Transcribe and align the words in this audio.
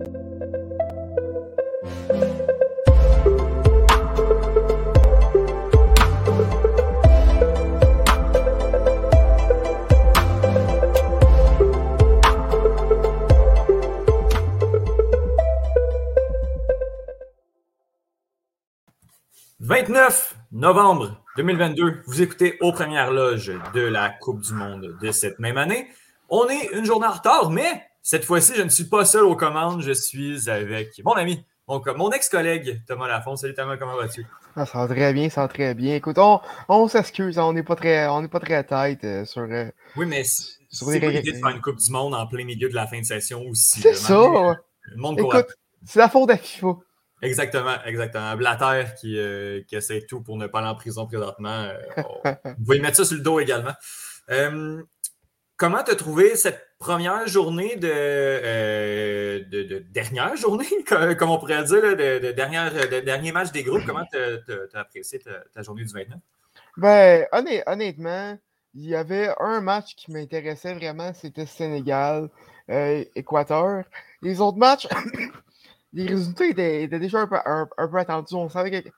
29 0.00 0.12
novembre 20.52 21.22
2022, 21.36 22.02
vous 22.06 22.22
écoutez 22.22 22.56
aux 22.62 22.72
premières 22.72 23.10
loges 23.10 23.52
de 23.74 23.82
la 23.82 24.08
Coupe 24.08 24.40
du 24.40 24.54
Monde 24.54 24.96
de 25.00 25.12
cette 25.12 25.38
même 25.38 25.58
année. 25.58 25.88
On 26.30 26.48
est 26.48 26.70
une 26.72 26.86
journée 26.86 27.06
en 27.06 27.12
retard, 27.12 27.50
mais 27.50 27.89
cette 28.02 28.24
fois-ci, 28.24 28.54
je 28.56 28.62
ne 28.62 28.68
suis 28.68 28.84
pas 28.84 29.04
seul 29.04 29.24
aux 29.24 29.36
commandes. 29.36 29.82
Je 29.82 29.92
suis 29.92 30.48
avec 30.48 31.00
mon 31.04 31.12
ami, 31.12 31.44
mon, 31.68 31.82
mon 31.96 32.10
ex-collègue 32.10 32.82
Thomas 32.86 33.08
Lafont. 33.08 33.36
Salut 33.36 33.54
Thomas, 33.54 33.76
comment 33.76 33.96
vas-tu? 33.96 34.26
Ah, 34.56 34.66
ça 34.66 34.78
va 34.78 34.94
très 34.94 35.12
bien, 35.12 35.28
ça 35.30 35.42
va 35.42 35.48
très 35.48 35.74
bien. 35.74 35.94
Écoute, 35.94 36.18
on, 36.18 36.40
on 36.68 36.88
s'excuse, 36.88 37.38
on 37.38 37.52
n'est 37.52 37.62
pas 37.62 37.76
très 37.76 38.08
on 38.08 38.22
n'est 38.22 38.28
pas 38.28 38.40
très 38.40 38.64
tête 38.64 39.04
euh, 39.04 39.24
sur. 39.24 39.42
Euh, 39.42 39.70
oui, 39.96 40.06
mais 40.06 40.24
c'est 40.24 41.00
pas 41.00 41.06
l'idée 41.08 41.32
de 41.32 41.38
faire 41.38 41.48
une 41.50 41.60
Coupe 41.60 41.76
du 41.76 41.90
Monde 41.92 42.14
en 42.14 42.26
plein 42.26 42.44
milieu 42.44 42.68
de 42.68 42.74
la 42.74 42.86
fin 42.86 43.00
de 43.00 43.04
session 43.04 43.42
aussi. 43.48 43.80
C'est 43.80 43.94
ça! 43.94 44.18
Le 44.82 44.96
monde 44.96 45.20
Écoute, 45.20 45.54
c'est 45.84 45.98
la 45.98 46.08
faute 46.08 46.30
à 46.30 46.36
FIFA. 46.36 46.78
Exactement, 47.22 47.76
exactement. 47.84 48.34
Blatter 48.34 48.86
qui, 48.98 49.18
euh, 49.18 49.60
qui, 49.68 49.76
essaie 49.76 50.06
tout 50.08 50.22
pour 50.22 50.38
ne 50.38 50.46
pas 50.46 50.60
aller 50.60 50.68
en 50.68 50.74
prison 50.74 51.06
présentement. 51.06 51.68
On 51.98 52.64
va 52.64 52.76
y 52.76 52.80
mettre 52.80 52.96
ça 52.96 53.04
sur 53.04 53.16
le 53.16 53.22
dos 53.22 53.38
également. 53.40 53.74
Comment 55.56 55.84
tu 55.84 55.90
as 55.90 55.96
trouvé 55.96 56.34
cette 56.36 56.69
première 56.80 57.28
journée 57.28 57.76
de, 57.76 59.48
de, 59.48 59.78
dernière 59.90 60.36
journée, 60.36 60.66
comme 60.88 61.30
on 61.30 61.38
pourrait 61.38 61.62
dire, 61.62 61.96
de, 61.96 62.32
dernière, 62.32 62.72
de 62.72 62.98
dernier 63.00 63.30
match 63.32 63.52
des 63.52 63.62
groupes? 63.62 63.84
Comment 63.86 64.06
tu 64.10 64.16
as, 64.18 64.40
apprécié 64.80 65.20
ta, 65.20 65.62
journée 65.62 65.84
du 65.84 65.92
29? 65.92 66.18
Ben, 66.78 67.26
honnêtement, 67.66 68.38
il 68.74 68.86
y 68.86 68.96
avait 68.96 69.28
un 69.38 69.60
match 69.60 69.94
qui 69.94 70.10
m'intéressait 70.10 70.74
vraiment, 70.74 71.12
c'était 71.12 71.46
Sénégal-Équateur. 71.46 73.84
Les 74.22 74.40
autres 74.40 74.58
matchs, 74.58 74.88
les 75.92 76.06
résultats 76.06 76.46
étaient, 76.46 76.88
déjà 76.88 77.20
un 77.20 77.26
peu, 77.26 77.36
attendus. 77.98 78.34
On 78.34 78.48
savait 78.48 78.82
que, 78.82 78.88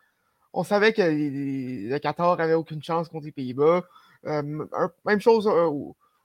savait 0.64 0.92
que 0.92 1.02
le 1.02 1.98
Qatar 1.98 2.36
n'avait 2.36 2.55
aucune 2.55 2.83
chance 2.83 3.08
contre 3.08 3.24
les 3.27 3.33
Pays-Bas. 3.33 3.83
Euh, 4.24 4.67
même 5.05 5.20
chose 5.20 5.50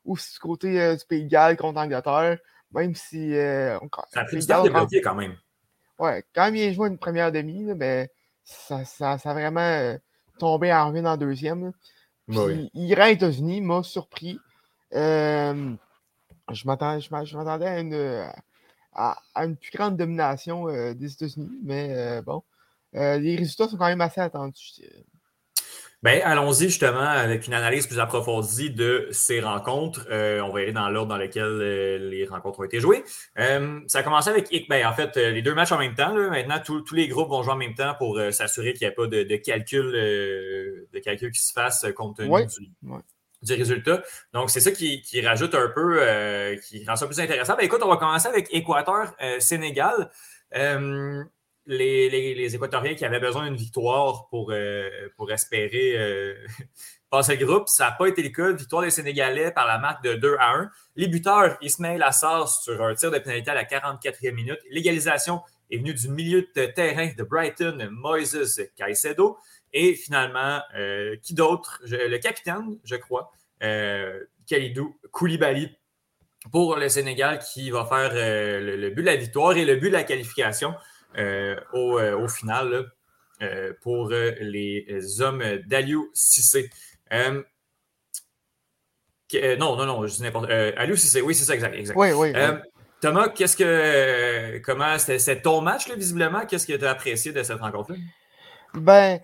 euh, 0.08 0.12
aussi 0.12 0.34
du 0.34 0.40
côté 0.40 0.82
euh, 0.82 0.96
du 0.96 1.06
Pays 1.06 1.24
de 1.24 1.30
Galles 1.30 1.58
contre 1.58 1.80
l'Angleterre. 1.80 2.38
Même 2.72 2.96
si. 2.96 3.32
On, 3.82 3.90
ça 4.12 4.22
a 4.22 4.26
pris 4.26 4.38
du 4.38 4.46
temps 4.46 4.64
de 4.64 5.00
quand 5.00 5.16
même. 5.16 5.36
Ouais, 6.00 6.24
quand 6.36 6.46
même, 6.46 6.56
il 6.56 6.70
a 6.70 6.74
joué 6.74 6.90
une 6.90 6.98
première 6.98 7.32
demi, 7.32 7.64
mais 7.76 8.12
ça, 8.44 8.86
ça, 8.86 9.18
ça, 9.18 9.32
a 9.32 9.34
vraiment 9.34 9.98
tombé 10.38 10.72
en 10.74 10.92
ruine 10.92 11.08
en 11.08 11.18
deuxième. 11.18 11.72
Puis, 12.28 12.70
Iran, 12.74 13.06
États-Unis 13.06 13.62
m'a 13.62 13.84
surpris. 13.84 14.40
je 14.92 15.48
m'attendais 16.66 17.68
à 17.68 17.80
une 17.80 18.30
à, 18.98 19.18
une 19.36 19.56
plus 19.56 19.72
grande 19.72 19.96
domination 19.96 20.68
euh, 20.68 20.94
des 20.94 21.14
États-Unis. 21.14 21.60
Mais 21.64 21.90
euh, 21.92 22.22
bon, 22.22 22.44
euh, 22.96 23.18
les 23.18 23.36
résultats 23.36 23.68
sont 23.68 23.78
quand 23.78 23.88
même 23.88 24.02
assez 24.02 24.20
attendus. 24.20 24.82
Bien, 26.04 26.22
allons-y 26.24 26.66
justement 26.66 27.00
avec 27.00 27.48
une 27.48 27.54
analyse 27.54 27.88
plus 27.88 28.00
approfondie 28.00 28.70
de 28.70 29.08
ces 29.12 29.40
rencontres. 29.42 30.06
on 30.12 30.52
va 30.52 30.60
aller 30.60 30.72
dans 30.72 30.90
l'ordre 30.90 31.10
dans 31.10 31.18
lequel 31.18 31.58
les 32.10 32.26
rencontres 32.26 32.60
ont 32.60 32.64
été 32.64 32.80
jouées. 32.80 33.04
ça 33.36 34.00
a 34.00 34.04
commencé 34.04 34.30
avec, 34.30 34.48
ben, 34.70 34.86
en 34.86 34.94
fait, 34.94 35.16
les 35.16 35.42
deux 35.42 35.56
matchs 35.56 35.72
en 35.72 35.80
même 35.80 35.96
temps. 35.96 36.14
Maintenant, 36.14 36.60
tous 36.64 36.94
les 36.94 37.08
groupes 37.08 37.30
vont 37.30 37.42
jouer 37.42 37.54
en 37.54 37.58
même 37.58 37.74
temps 37.74 37.96
pour 37.98 38.20
s'assurer 38.32 38.74
qu'il 38.74 38.88
n'y 38.88 38.94
a 38.94 38.96
pas 38.96 39.08
de, 39.08 39.36
calcul, 39.38 39.92
de 39.92 41.00
calcul 41.00 41.32
qui 41.32 41.42
se 41.42 41.52
fasse 41.52 41.86
compte 41.96 42.18
tenu 42.18 42.46
du, 42.46 42.70
du 43.42 43.54
résultat. 43.54 44.04
Donc, 44.34 44.50
c'est 44.50 44.60
ça 44.60 44.72
qui, 44.72 45.02
rajoute 45.22 45.56
un 45.56 45.70
peu, 45.70 45.98
euh, 46.02 46.56
qui 46.58 46.86
rend 46.86 46.96
ça 46.96 47.06
plus 47.06 47.20
intéressant. 47.20 47.56
Ben, 47.56 47.66
écoute, 47.66 47.82
on 47.84 47.90
va 47.90 47.98
commencer 47.98 48.28
avec 48.28 48.54
Équateur-Sénégal. 48.54 50.10
Euh, 50.56 51.24
les, 51.68 52.56
Équatoriens 52.56 52.96
qui 52.96 53.06
avaient 53.06 53.20
besoin 53.20 53.46
d'une 53.46 53.56
victoire 53.56 54.28
pour, 54.30 54.52
euh, 54.52 54.90
pour 55.16 55.32
espérer 55.32 56.36
passer 57.10 57.36
le 57.36 57.46
groupe, 57.46 57.68
ça 57.68 57.86
n'a 57.86 57.92
pas 57.92 58.08
été 58.08 58.24
le 58.24 58.30
cas. 58.30 58.52
Victoire 58.52 58.82
des 58.82 58.90
Sénégalais 58.90 59.52
par 59.52 59.68
la 59.68 59.78
marque 59.78 60.04
de 60.04 60.16
2 60.16 60.36
à 60.40 60.56
1. 60.56 60.72
Les 60.96 61.08
buteurs, 61.08 61.58
Ismail 61.62 62.02
Assar 62.02 62.48
sur 62.48 62.82
un 62.84 62.96
tir 62.96 63.12
de 63.12 63.20
pénalité 63.20 63.52
à 63.52 63.56
la 63.56 63.64
44e 63.64 64.34
minute. 64.34 64.60
L'égalisation 64.70 65.42
est 65.70 65.78
venue 65.78 65.94
du 65.94 66.10
milieu 66.10 66.48
de 66.56 66.66
terrain 66.66 67.10
de 67.18 67.24
Brighton, 67.24 67.90
Moises 67.92 68.70
Caicedo. 68.76 69.38
Et 69.74 69.94
finalement, 69.96 70.62
euh, 70.76 71.16
qui 71.22 71.34
d'autre? 71.34 71.82
Le 71.86 72.18
capitaine, 72.18 72.80
je 72.84 72.96
crois, 72.96 73.32
euh, 73.64 74.24
Khalidou 74.48 74.98
Koulibaly 75.12 75.70
pour 76.52 76.78
le 76.78 76.88
Sénégal 76.90 77.40
qui 77.40 77.70
va 77.70 77.86
faire 77.86 78.12
euh, 78.14 78.78
le, 78.78 78.90
but 78.90 79.02
de 79.02 79.08
la 79.08 79.16
victoire 79.16 79.58
et 79.58 79.66
le 79.66 79.76
but 79.76 79.90
de 79.90 79.94
la 79.94 80.04
qualification 80.04 80.74
au, 81.74 82.28
final 82.28 82.92
pour 83.82 84.10
les 84.10 85.22
hommes 85.22 85.44
d'Aliou 85.66 86.10
Cissé. 86.14 86.70
non, 87.12 87.44
non, 89.76 89.86
non, 89.86 90.06
je 90.08 90.16
dis 90.16 90.24
n'importe 90.24 90.50
Aliou 90.50 90.96
Cissé, 90.96 91.22
oui, 91.22 91.36
c'est 91.36 91.46
ça, 91.46 91.56
exact. 91.56 91.76
exact. 91.76 91.96
Oui, 91.98 92.12
oui. 92.12 92.34
Thomas, 93.00 93.30
qu'est-ce 93.30 93.56
que. 93.56 94.60
Comment. 94.60 94.98
C'était 94.98 95.42
ton 95.42 95.62
match, 95.62 95.90
visiblement? 95.92 96.46
Qu'est-ce 96.46 96.66
que 96.66 96.74
tu 96.74 96.86
as 96.86 96.92
apprécié 96.92 97.32
de 97.32 97.44
cette 97.44 97.60
rencontre-là? 97.60 97.98
Ben, 98.74 99.20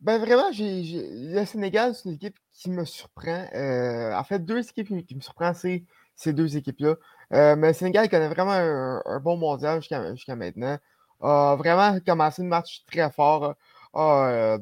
ben 0.00 0.18
vraiment, 0.18 0.50
le 0.50 1.44
Sénégal, 1.44 1.94
c'est 1.94 2.08
une 2.08 2.14
équipe 2.14 2.36
qui 2.52 2.70
me 2.70 2.84
surprend. 2.84 3.48
Euh, 3.54 4.12
en 4.14 4.24
fait, 4.24 4.44
deux 4.44 4.60
équipes 4.60 5.04
qui, 5.06 5.14
me 5.14 5.20
surprennent, 5.20 5.54
c'est 5.54 5.84
ces 6.14 6.32
deux 6.32 6.56
équipes-là. 6.56 6.94
Euh, 7.32 7.56
mais 7.56 7.68
le 7.68 7.72
Sénégal 7.74 8.08
connaît 8.08 8.28
vraiment 8.28 8.52
un, 8.52 9.20
bon 9.20 9.36
mondial 9.36 9.82
jusqu'à, 9.82 10.36
maintenant. 10.36 10.78
A 11.20 11.56
vraiment 11.56 11.98
commencé 12.00 12.42
le 12.42 12.48
match 12.48 12.84
très 12.86 13.10
fort. 13.10 13.54
A, 13.94 14.28
euh, 14.30 14.58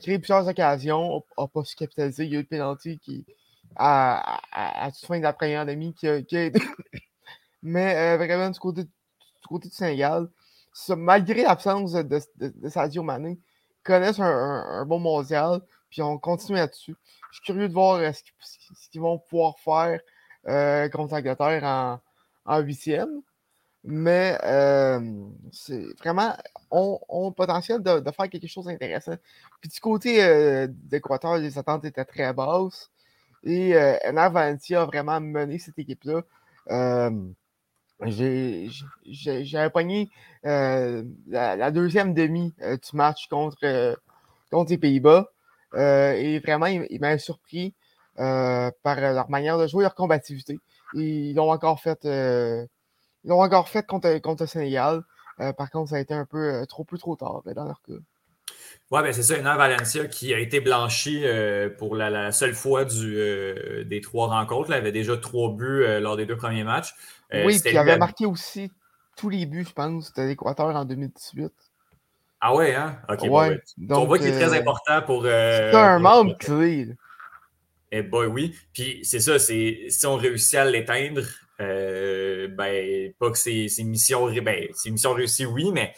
créé 0.00 0.18
plusieurs 0.18 0.46
occasions. 0.48 1.24
A, 1.36 1.46
pas 1.48 1.64
su 1.64 1.76
capitaliser. 1.76 2.24
Il 2.24 2.32
y 2.32 2.36
a 2.36 2.38
eu 2.38 2.42
le 2.42 2.48
penalty 2.48 2.98
qui, 2.98 3.26
à, 3.76 4.40
à, 4.52 4.90
toute 4.90 5.04
fin 5.06 5.18
de 5.18 5.22
la 5.22 5.32
première 5.32 5.66
demi 5.66 5.94
qui 5.94 6.06
mais 7.62 8.16
vraiment, 8.16 8.50
du 8.50 8.58
côté, 8.58 8.84
du 8.84 9.48
côté 9.48 9.68
du 9.68 9.74
Sénégal, 9.74 10.28
malgré 10.96 11.42
l'absence 11.42 11.92
de, 11.92 12.02
de, 12.02 12.20
de 12.54 12.68
Sadio 12.68 13.02
Mané, 13.02 13.38
connaissent 13.82 14.20
un, 14.20 14.84
bon 14.86 14.98
mondial, 14.98 15.60
puis 15.90 16.02
on 16.02 16.18
continue 16.18 16.58
là-dessus. 16.58 16.96
Je 17.30 17.36
suis 17.36 17.44
curieux 17.44 17.68
de 17.68 17.74
voir 17.74 17.96
euh, 17.96 18.12
ce 18.12 18.88
qu'ils 18.90 19.00
vont 19.00 19.18
pouvoir 19.18 19.58
faire 19.58 20.00
euh, 20.48 20.88
contre 20.88 21.14
l'Angleterre 21.14 22.00
en 22.44 22.58
huitième. 22.60 23.22
Mais 23.84 24.38
euh, 24.44 25.00
c'est 25.52 25.84
vraiment, 26.00 26.36
on, 26.70 27.00
on 27.08 27.28
le 27.28 27.34
potentiel 27.34 27.82
de, 27.82 28.02
faire 28.10 28.28
quelque 28.28 28.46
chose 28.46 28.66
d'intéressant. 28.66 29.16
Puis 29.60 29.70
du 29.70 29.80
côté 29.80 30.66
d'Équateur, 30.68 31.38
les 31.38 31.58
attentes 31.58 31.84
étaient 31.84 32.04
très 32.04 32.32
basses. 32.32 32.90
Et 33.42 33.74
euh, 33.74 33.96
Valencia 34.30 34.82
a 34.82 34.84
vraiment 34.84 35.20
mené 35.20 35.58
cette 35.58 35.78
équipe-là. 35.78 36.22
J'ai 38.06 38.68
pogné 39.72 40.10
euh, 40.46 41.04
la, 41.26 41.70
deuxième 41.70 42.14
demi 42.14 42.54
euh, 42.62 42.76
du 42.76 42.96
match 42.96 43.28
contre, 43.28 43.58
euh, 43.64 43.94
contre 44.50 44.70
les 44.70 44.78
Pays-Bas. 44.78 45.30
et 45.74 46.38
vraiment, 46.40 46.66
il, 46.66 47.00
m'a 47.00 47.18
surpris 47.18 47.74
par 48.16 49.00
leur 49.00 49.30
manière 49.30 49.58
de 49.58 49.66
jouer, 49.66 49.82
leur 49.84 49.94
combativité. 49.94 50.58
ils 50.94 51.34
l'ont 51.34 51.50
encore 51.50 51.80
fait. 51.80 52.06
Ils 53.24 53.28
l'ont 53.28 53.42
encore 53.42 53.68
fait 53.68 53.86
contre, 53.86 54.18
contre 54.18 54.44
le 54.44 54.48
Sénégal. 54.48 55.02
par 55.56 55.70
contre, 55.70 55.90
ça 55.90 55.96
a 55.96 56.00
été 56.00 56.14
un 56.14 56.26
peu 56.26 56.64
trop 56.68 56.84
peu 56.84 56.98
trop 56.98 57.16
tard 57.16 57.42
dans 57.54 57.64
leur 57.64 57.80
cas. 57.82 57.94
Oui, 58.90 59.02
ben 59.02 59.12
c'est 59.12 59.22
ça, 59.22 59.38
Ener 59.38 59.56
Valencia 59.56 60.06
qui 60.06 60.34
a 60.34 60.38
été 60.38 60.60
blanchi 60.60 61.24
pour 61.78 61.94
la, 61.94 62.32
seule 62.32 62.54
fois 62.54 62.84
du, 62.84 63.84
des 63.86 64.00
trois 64.00 64.28
rencontres. 64.28 64.70
Il 64.70 64.74
avait 64.74 64.92
déjà 64.92 65.16
trois 65.16 65.52
buts 65.52 65.84
lors 66.00 66.16
des 66.16 66.26
deux 66.26 66.36
premiers 66.36 66.64
matchs. 66.64 66.94
Euh, 67.32 67.44
oui, 67.46 67.60
puis 67.60 67.70
il 67.70 67.78
avait 67.78 67.98
marqué 67.98 68.26
aussi 68.26 68.70
tous 69.16 69.28
les 69.28 69.46
buts, 69.46 69.64
je 69.66 69.72
pense, 69.72 70.12
de 70.14 70.22
l'Équateur 70.22 70.74
en 70.74 70.84
2018. 70.84 71.52
Ah 72.40 72.54
ouais, 72.54 72.74
hein? 72.74 72.98
Ok, 73.08 73.22
ouais, 73.22 73.60
on 73.90 74.06
voit 74.06 74.18
qu'il 74.18 74.28
est 74.28 74.32
très 74.38 74.56
euh, 74.56 74.60
important 74.60 75.02
pour. 75.02 75.24
Euh, 75.26 75.70
c'est 75.70 75.76
un 75.78 75.98
membre 75.98 76.38
clé. 76.38 76.88
Eh 77.92 78.02
ben 78.02 78.26
oui. 78.26 78.56
Puis 78.72 79.00
c'est 79.02 79.20
ça, 79.20 79.38
c'est 79.38 79.86
si 79.88 80.06
on 80.06 80.16
réussit 80.16 80.54
à 80.54 80.64
l'éteindre, 80.64 81.22
ben 81.60 83.12
pas 83.18 83.30
que 83.30 83.38
c'est 83.38 83.66
une 83.78 83.88
mission, 83.88 84.32
ben, 84.42 84.68
mission 84.86 85.12
réussie, 85.12 85.46
oui, 85.46 85.70
mais 85.72 85.92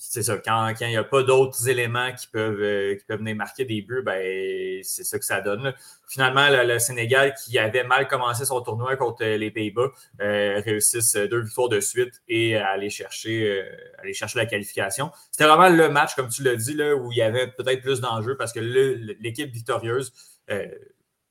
c'est 0.00 0.22
ça, 0.22 0.38
quand 0.38 0.72
il 0.80 0.88
n'y 0.88 0.96
a 0.96 1.04
pas 1.04 1.22
d'autres 1.22 1.68
éléments 1.68 2.12
qui 2.12 2.26
peuvent, 2.26 2.96
qui 2.96 3.04
peuvent 3.04 3.18
venir 3.18 3.36
marquer 3.36 3.64
des 3.64 3.82
buts, 3.82 4.02
ben, 4.02 4.80
c'est 4.82 5.04
ça 5.04 5.18
que 5.18 5.24
ça 5.24 5.40
donne. 5.40 5.74
Finalement, 6.08 6.48
le, 6.50 6.78
Sénégal, 6.78 7.34
qui 7.34 7.58
avait 7.58 7.84
mal 7.84 8.08
commencé 8.08 8.44
son 8.44 8.60
tournoi 8.62 8.96
contre 8.96 9.24
les 9.24 9.50
Pays-Bas, 9.50 9.90
réussissent 10.18 11.16
deux 11.16 11.42
victoires 11.42 11.68
de 11.68 11.80
suite 11.80 12.22
et 12.28 12.56
aller 12.56 12.90
chercher, 12.90 13.62
aller 13.98 14.14
chercher 14.14 14.38
la 14.38 14.46
qualification. 14.46 15.10
C'était 15.30 15.46
vraiment 15.46 15.68
le 15.68 15.88
match, 15.90 16.14
comme 16.14 16.28
tu 16.28 16.42
l'as 16.42 16.56
dit, 16.56 16.74
là, 16.74 16.94
où 16.94 17.12
il 17.12 17.18
y 17.18 17.22
avait 17.22 17.48
peut-être 17.48 17.82
plus 17.82 18.00
d'enjeux 18.00 18.36
parce 18.36 18.52
que 18.52 18.60
l'équipe 18.60 19.52
victorieuse 19.52 20.12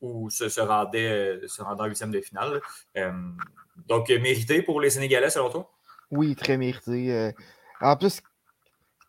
ou 0.01 0.29
se, 0.29 0.49
se, 0.49 0.61
rendait, 0.61 1.39
se 1.47 1.61
rendait 1.61 1.81
en 1.81 1.85
huitième 1.85 2.11
de 2.11 2.21
finale. 2.21 2.61
Euh, 2.97 3.11
donc, 3.87 4.09
mérité 4.09 4.61
pour 4.61 4.81
les 4.81 4.89
Sénégalais, 4.89 5.29
selon 5.29 5.49
toi? 5.49 5.71
Oui, 6.11 6.35
très 6.35 6.57
mérité. 6.57 7.13
Euh, 7.13 7.31
en 7.81 7.95
plus, 7.95 8.21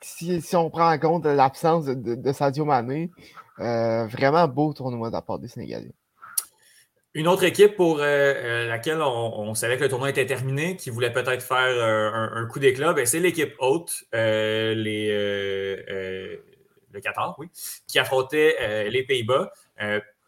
si, 0.01 0.43
on 0.55 0.71
prend 0.71 0.93
en 0.93 0.99
compte 0.99 1.27
l'absence 1.27 1.87
de, 1.87 2.33
Sadio 2.33 2.65
Mané, 2.65 3.11
euh, 3.59 4.07
vraiment 4.07 4.47
beau 4.49 4.73
tournoi 4.73 5.09
de 5.09 5.15
la 5.15 5.23
part 5.23 5.39
des 5.39 5.49
Sénégalais. 5.49 5.93
Une 7.13 7.27
autre 7.27 7.43
équipe 7.43 7.75
pour 7.75 7.99
laquelle 7.99 9.03
on, 9.03 9.53
savait 9.55 9.77
que 9.77 9.83
le 9.83 9.89
tournoi 9.89 10.11
était 10.11 10.27
terminé, 10.27 10.77
qui 10.77 10.91
voulait 10.91 11.13
peut-être 11.13 11.43
faire 11.43 11.57
un, 11.57 12.47
coup 12.47 12.61
d'éclat, 12.61 12.93
ben, 12.93 13.05
c'est 13.05 13.19
l'équipe 13.19 13.53
haute, 13.59 14.05
les, 14.13 15.09
le 16.93 17.01
Qatar, 17.03 17.35
oui, 17.39 17.49
qui 17.89 17.99
affrontait 17.99 18.89
les 18.91 19.03
Pays-Bas 19.03 19.51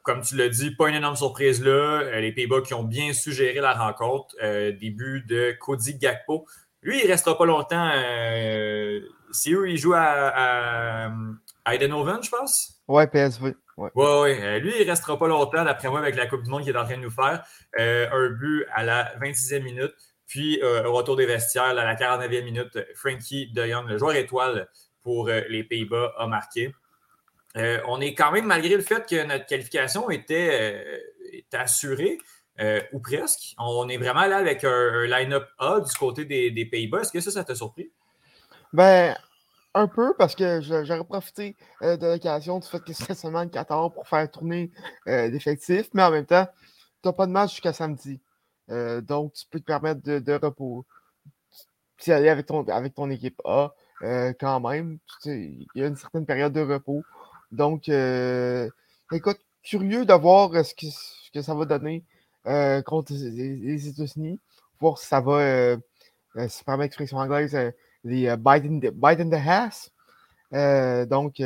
comme 0.03 0.23
tu 0.23 0.37
l'as 0.37 0.49
dit, 0.49 0.75
pas 0.75 0.89
une 0.89 0.97
énorme 0.97 1.17
surprise 1.17 1.63
là. 1.63 1.71
Euh, 1.71 2.21
les 2.21 2.33
Pays-Bas 2.33 2.61
qui 2.63 2.75
ont 2.75 2.83
bien 2.83 3.13
suggéré 3.13 3.61
la 3.61 3.73
rencontre. 3.73 4.35
Euh, 4.43 4.73
début 4.73 5.23
de 5.23 5.57
Cody 5.59 5.95
Gakpo. 5.95 6.47
Lui, 6.83 6.99
il 7.01 7.07
ne 7.07 7.11
restera 7.13 7.39
pas 7.39 7.47
longtemps. 7.47 7.91
Euh, 7.95 9.01
c'est 9.31 9.55
où 9.55 9.65
il 9.65 9.79
joue 9.79 9.95
à, 9.95 10.03
à 10.03 11.13
je 11.75 12.29
pense? 12.29 12.83
Ouais, 12.89 13.07
PSV. 13.07 13.55
Ouais. 13.77 13.91
ouais, 13.95 14.61
Lui, 14.61 14.73
il 14.77 14.85
ne 14.85 14.91
restera 14.91 15.19
pas 15.19 15.29
longtemps, 15.29 15.65
d'après 15.65 15.89
moi, 15.89 16.01
avec 16.01 16.17
la 16.17 16.27
Coupe 16.27 16.43
du 16.43 16.51
Monde 16.51 16.65
qu'il 16.65 16.75
est 16.75 16.79
en 16.79 16.85
train 16.85 16.97
de 16.97 17.03
nous 17.03 17.11
faire. 17.11 17.45
un 17.79 18.29
but 18.31 18.67
à 18.75 18.83
la 18.83 19.17
26e 19.21 19.63
minute. 19.63 19.95
Puis, 20.27 20.61
au 20.63 20.93
retour 20.93 21.17
des 21.17 21.27
vestiaires, 21.27 21.65
à 21.65 21.73
la 21.73 21.95
49e 21.95 22.45
minute, 22.45 22.79
Frankie 22.97 23.51
de 23.53 23.65
Jong, 23.65 23.89
le 23.89 23.97
joueur 23.97 24.17
étoile 24.17 24.69
pour 25.03 25.29
les 25.29 25.65
Pays-Bas, 25.65 26.13
a 26.19 26.27
marqué. 26.27 26.75
Euh, 27.57 27.81
on 27.87 28.01
est 28.01 28.15
quand 28.15 28.33
même, 28.33 28.47
malgré 28.47 28.77
le 28.77 28.83
fait 28.83 29.07
que 29.07 29.27
notre 29.27 29.47
qualification 29.47 30.11
était, 30.11 30.81
euh, 31.53 31.59
assurée, 31.59 32.19
euh, 32.61 32.81
ou 32.93 33.01
presque, 33.01 33.55
on 33.59 33.89
est 33.89 33.99
vraiment 33.99 34.27
là 34.27 34.39
avec 34.39 34.65
un, 34.65 35.07
line-up 35.07 35.49
A 35.59 35.81
du 35.81 35.93
côté 35.95 36.25
des, 36.25 36.65
Pays-Bas. 36.65 37.03
Est-ce 37.03 37.13
que 37.13 37.21
ça, 37.21 37.31
ça 37.31 37.45
t'a 37.45 37.55
surpris? 37.55 37.91
Ben, 38.73 39.15
un 39.75 39.87
peu, 39.87 40.15
parce 40.17 40.35
que 40.35 40.61
j'aurais 40.63 41.05
profité 41.05 41.57
de 41.83 42.13
l'occasion 42.13 42.59
du 42.59 42.67
fait 42.67 42.83
que 42.83 42.93
c'était 42.93 43.15
seulement 43.15 43.43
le 43.43 43.51
14 43.51 43.93
pour 43.93 44.07
faire 44.09 44.31
tourner 44.31 44.71
l'effectif, 45.07 45.89
mais 45.93 46.03
en 46.03 46.11
même 46.11 46.27
temps, 46.27 46.47
tu 47.03 47.09
n'as 47.09 47.13
pas 47.13 47.27
de 47.27 47.33
match 47.33 47.53
jusqu'à 47.53 47.73
samedi. 47.73 48.21
donc, 48.69 49.35
tu 49.35 49.45
peux 49.51 49.61
te 49.61 49.65
permettre 49.65 50.03
de, 50.03 50.19
de 50.19 50.33
repos. 50.33 50.87
Tu 51.99 52.13
aller 52.13 52.29
avec 52.29 52.47
ton, 52.47 52.67
avec 52.69 52.95
ton 52.95 53.11
équipe 53.11 53.41
A 53.45 53.75
quand 54.39 54.61
même. 54.61 54.99
Il 55.27 55.67
y 55.75 55.83
a 55.83 55.87
une 55.87 55.97
certaine 55.97 56.27
période 56.27 56.53
de 56.53 56.61
repos. 56.61 57.03
Donc, 57.53 57.89
euh, 57.89 58.69
écoute, 59.13 59.39
curieux 59.63 60.05
de 60.05 60.15
voir 60.15 60.65
ce 60.65 60.75
que, 60.75 60.87
ce 60.87 61.31
que 61.33 61.43
ça 61.43 61.55
va 61.55 61.67
donner 61.67 62.05
euh, 62.47 62.83
contre 62.83 63.13
les, 63.13 63.89
États-Unis, 63.89 64.41
voir 64.81 64.99
si 64.99 65.07
ça 65.07 65.21
va, 65.21 65.39
euh, 65.39 65.77
si 66.49 66.61
je 66.61 66.65
permets 66.65 66.85
l'expression 66.85 67.19
anglaise, 67.19 67.57
les 68.05 68.35
Biden, 68.37 68.81
Biden 68.81 69.31
the 69.31 69.35
Hass. 69.35 69.93
donc, 71.09 71.41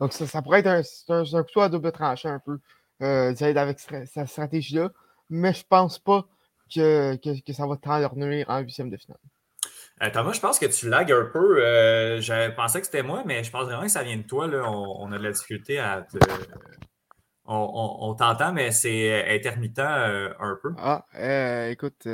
donc 0.00 0.12
ça, 0.14 0.42
pourrait 0.42 0.60
être 0.60 0.66
un, 1.08 1.22
un, 1.22 1.62
à 1.62 1.68
double 1.68 1.92
tranchant 1.92 2.30
un 2.30 2.38
peu, 2.38 2.58
euh, 3.02 3.34
avec 3.56 3.78
cette 3.78 4.26
stratégie-là, 4.26 4.90
mais 5.28 5.52
je 5.52 5.64
pense 5.68 5.98
pas 5.98 6.26
que, 6.74 7.16
que, 7.16 7.40
que 7.40 7.52
ça 7.52 7.66
va 7.66 7.76
tant 7.76 7.98
leur 7.98 8.16
nuire 8.16 8.46
en 8.48 8.60
huitième 8.60 8.88
de 8.88 8.96
finale. 8.96 9.18
Euh, 10.02 10.08
Thomas, 10.10 10.32
je 10.32 10.40
pense 10.40 10.58
que 10.58 10.66
tu 10.66 10.88
lagues 10.88 11.12
un 11.12 11.28
peu. 11.30 11.62
Euh, 11.62 12.20
je 12.20 12.50
pensais 12.54 12.80
que 12.80 12.86
c'était 12.86 13.02
moi, 13.02 13.22
mais 13.26 13.44
je 13.44 13.50
pense 13.50 13.64
vraiment 13.64 13.82
que 13.82 13.88
ça 13.88 14.02
vient 14.02 14.16
de 14.16 14.22
toi. 14.22 14.46
Là. 14.46 14.62
On, 14.70 15.12
a 15.12 15.18
de 15.18 15.22
la 15.22 15.32
difficulté 15.32 15.78
à 15.78 16.02
te... 16.02 16.18
On, 17.44 18.14
t'entend, 18.14 18.52
mais 18.52 18.70
c'est 18.70 19.34
intermittent 19.34 19.80
euh, 19.80 20.32
un 20.38 20.56
peu. 20.62 20.70
Ah, 20.78 21.04
écoute, 21.68 22.06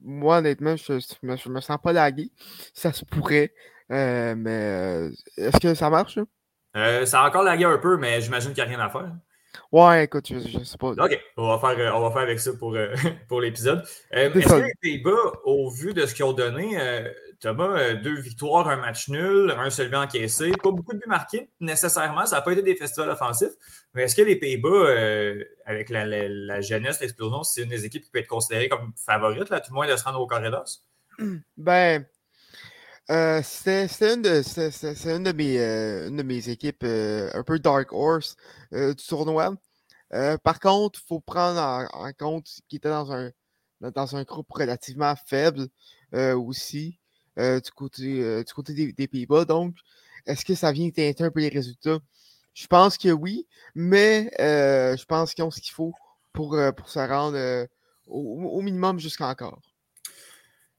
moi, 0.00 0.38
honnêtement, 0.38 0.76
je, 0.76 0.92
ne 1.22 1.52
me, 1.52 1.60
sens 1.60 1.78
pas 1.82 1.92
lagué. 1.92 2.30
Ça 2.74 2.92
se 2.92 3.04
pourrait. 3.04 3.52
mais 3.88 5.10
est-ce 5.36 5.58
que 5.58 5.74
ça 5.74 5.90
marche? 5.90 6.18
ça 7.04 7.22
a 7.22 7.28
encore 7.28 7.44
lagué 7.44 7.64
un 7.64 7.78
peu, 7.78 7.96
mais 7.96 8.20
j'imagine 8.20 8.52
qu'il 8.52 8.62
n'y 8.62 8.72
a 8.72 8.76
rien 8.76 8.84
à 8.84 8.90
faire. 8.90 9.10
Ouais, 9.72 10.04
écoute, 10.04 10.26
je, 10.28 10.58
ne 10.58 10.64
sais 10.64 10.78
pas. 10.78 10.90
OK, 10.90 11.20
on 11.36 11.48
va 11.48 11.58
faire, 11.58 11.78
euh, 11.78 11.96
on 11.96 12.00
va 12.00 12.10
faire 12.10 12.22
avec 12.22 12.40
ça 12.40 12.52
pour, 12.54 12.74
euh, 12.74 12.94
pour 13.28 13.40
l'épisode. 13.40 13.84
Euh, 14.14 14.32
est-ce 14.32 14.48
que 14.48 14.62
les 14.62 14.74
Pays-Bas, 14.80 15.32
au 15.44 15.70
vu 15.70 15.92
de 15.94 16.06
ce 16.06 16.14
qu'ils 16.14 16.24
ont 16.24 16.32
donné, 16.32 16.78
Thomas, 17.40 17.94
deux 17.94 18.18
victoires, 18.20 18.68
un 18.68 18.76
match 18.76 19.08
nul, 19.08 19.52
un 19.56 19.70
seul 19.70 19.88
but 19.88 19.96
encaissé, 19.96 20.52
pas 20.62 20.70
beaucoup 20.70 20.92
de 20.92 20.98
buts 20.98 21.08
marqués 21.08 21.50
nécessairement, 21.60 22.26
ça 22.26 22.36
n'a 22.36 22.42
pas 22.42 22.52
été 22.52 22.62
des 22.62 22.76
festivals 22.76 23.10
offensifs, 23.10 23.52
mais 23.92 24.04
est-ce 24.04 24.16
que 24.16 24.22
les 24.22 24.36
Pays-Bas, 24.36 24.88
avec 25.66 25.90
la, 25.90 26.04
la, 26.06 26.60
jeunesse, 26.60 27.00
l'explosion, 27.00 27.42
c'est 27.42 27.62
une 27.62 27.68
des 27.68 27.84
équipes 27.84 28.04
qui 28.04 28.10
peut 28.10 28.20
être 28.20 28.28
considérée 28.28 28.68
comme 28.68 28.92
favorite, 28.96 29.50
là, 29.50 29.60
tout 29.60 29.70
le 29.70 29.74
moins 29.74 29.88
de 29.88 29.96
se 29.96 30.04
rendre 30.04 30.20
au 30.20 30.26
corridor? 30.26 30.64
Ben, 31.56 32.06
euh, 33.10 33.42
c'est 33.44 33.86
une, 34.00 34.22
de, 34.22 34.42
une, 35.08 35.28
euh, 35.58 36.08
une 36.08 36.16
de 36.16 36.22
mes 36.22 36.48
équipes 36.48 36.84
euh, 36.84 37.30
un 37.34 37.42
peu 37.42 37.58
Dark 37.58 37.92
Horse 37.92 38.36
du 38.72 38.94
tournoi. 39.06 39.54
par 40.42 40.58
contre, 40.60 41.00
il 41.02 41.06
faut 41.06 41.20
prendre 41.20 41.60
en, 41.92 42.12
compte 42.12 42.46
qu'il 42.68 42.78
était 42.78 42.88
dans 42.88 43.12
un, 43.12 43.30
dans 43.80 44.16
un 44.16 44.22
groupe 44.24 44.50
relativement 44.50 45.14
faible 45.16 45.68
aussi 46.12 46.98
du 47.36 47.70
côté, 47.74 48.42
du 48.44 48.54
côté 48.54 48.92
des, 48.92 49.08
Pays-Bas. 49.08 49.44
Donc, 49.44 49.76
est-ce 50.26 50.44
que 50.44 50.54
ça 50.54 50.72
vient 50.72 50.90
teinter 50.90 51.24
un 51.24 51.30
peu 51.30 51.40
les 51.40 51.48
résultats? 51.48 51.98
Je 52.54 52.66
pense 52.66 52.96
que 52.98 53.10
oui, 53.10 53.46
mais 53.74 54.30
je 54.38 55.04
pense 55.04 55.34
qu'ils 55.34 55.44
ont 55.44 55.50
ce 55.50 55.60
qu'il 55.60 55.74
faut 55.74 55.92
pour, 56.32 56.56
pour 56.76 56.88
se 56.88 56.98
rendre 57.00 57.68
au, 58.06 58.58
au 58.58 58.62
minimum 58.62 58.98
jusqu'à 58.98 59.28
encore. 59.28 59.60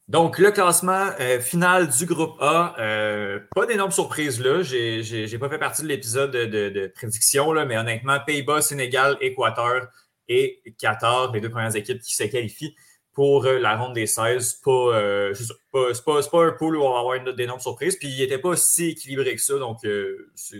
Donc, 0.07 0.37
le 0.37 0.51
classement 0.51 1.09
euh, 1.19 1.39
final 1.39 1.89
du 1.89 2.05
groupe 2.05 2.35
A, 2.39 2.75
euh, 2.77 3.39
pas 3.55 3.65
d'énormes 3.65 3.91
surprises 3.91 4.39
là. 4.39 4.61
Je 4.61 5.31
n'ai 5.31 5.39
pas 5.39 5.49
fait 5.49 5.57
partie 5.57 5.81
de 5.81 5.87
l'épisode 5.87 6.31
de, 6.31 6.91
prédiction, 6.93 7.51
là, 7.51 7.65
mais 7.65 7.77
honnêtement, 7.77 8.19
Pays-Bas, 8.25 8.61
Sénégal, 8.61 9.17
Équateur 9.19 9.87
et 10.27 10.61
Qatar, 10.77 11.31
les 11.33 11.41
deux 11.41 11.49
premières 11.49 11.75
équipes 11.75 11.99
qui 11.99 12.15
se 12.15 12.23
qualifient 12.23 12.75
pour 13.13 13.45
euh, 13.45 13.57
la 13.57 13.77
ronde 13.77 13.93
des 13.93 14.05
16. 14.05 14.61
Pas, 14.63 15.31
pas, 15.71 15.91
pas, 16.05 16.21
pas, 16.21 16.45
un 16.45 16.51
pool 16.51 16.77
où 16.77 16.83
on 16.83 16.93
va 16.93 16.99
avoir 16.99 17.15
une, 17.15 17.31
d'énormes 17.31 17.59
surprises. 17.59 17.95
Puis 17.95 18.09
il 18.09 18.19
n'était 18.19 18.37
pas 18.37 18.55
si 18.55 18.89
équilibré 18.89 19.35
que 19.35 19.41
ça, 19.41 19.57
donc 19.57 19.79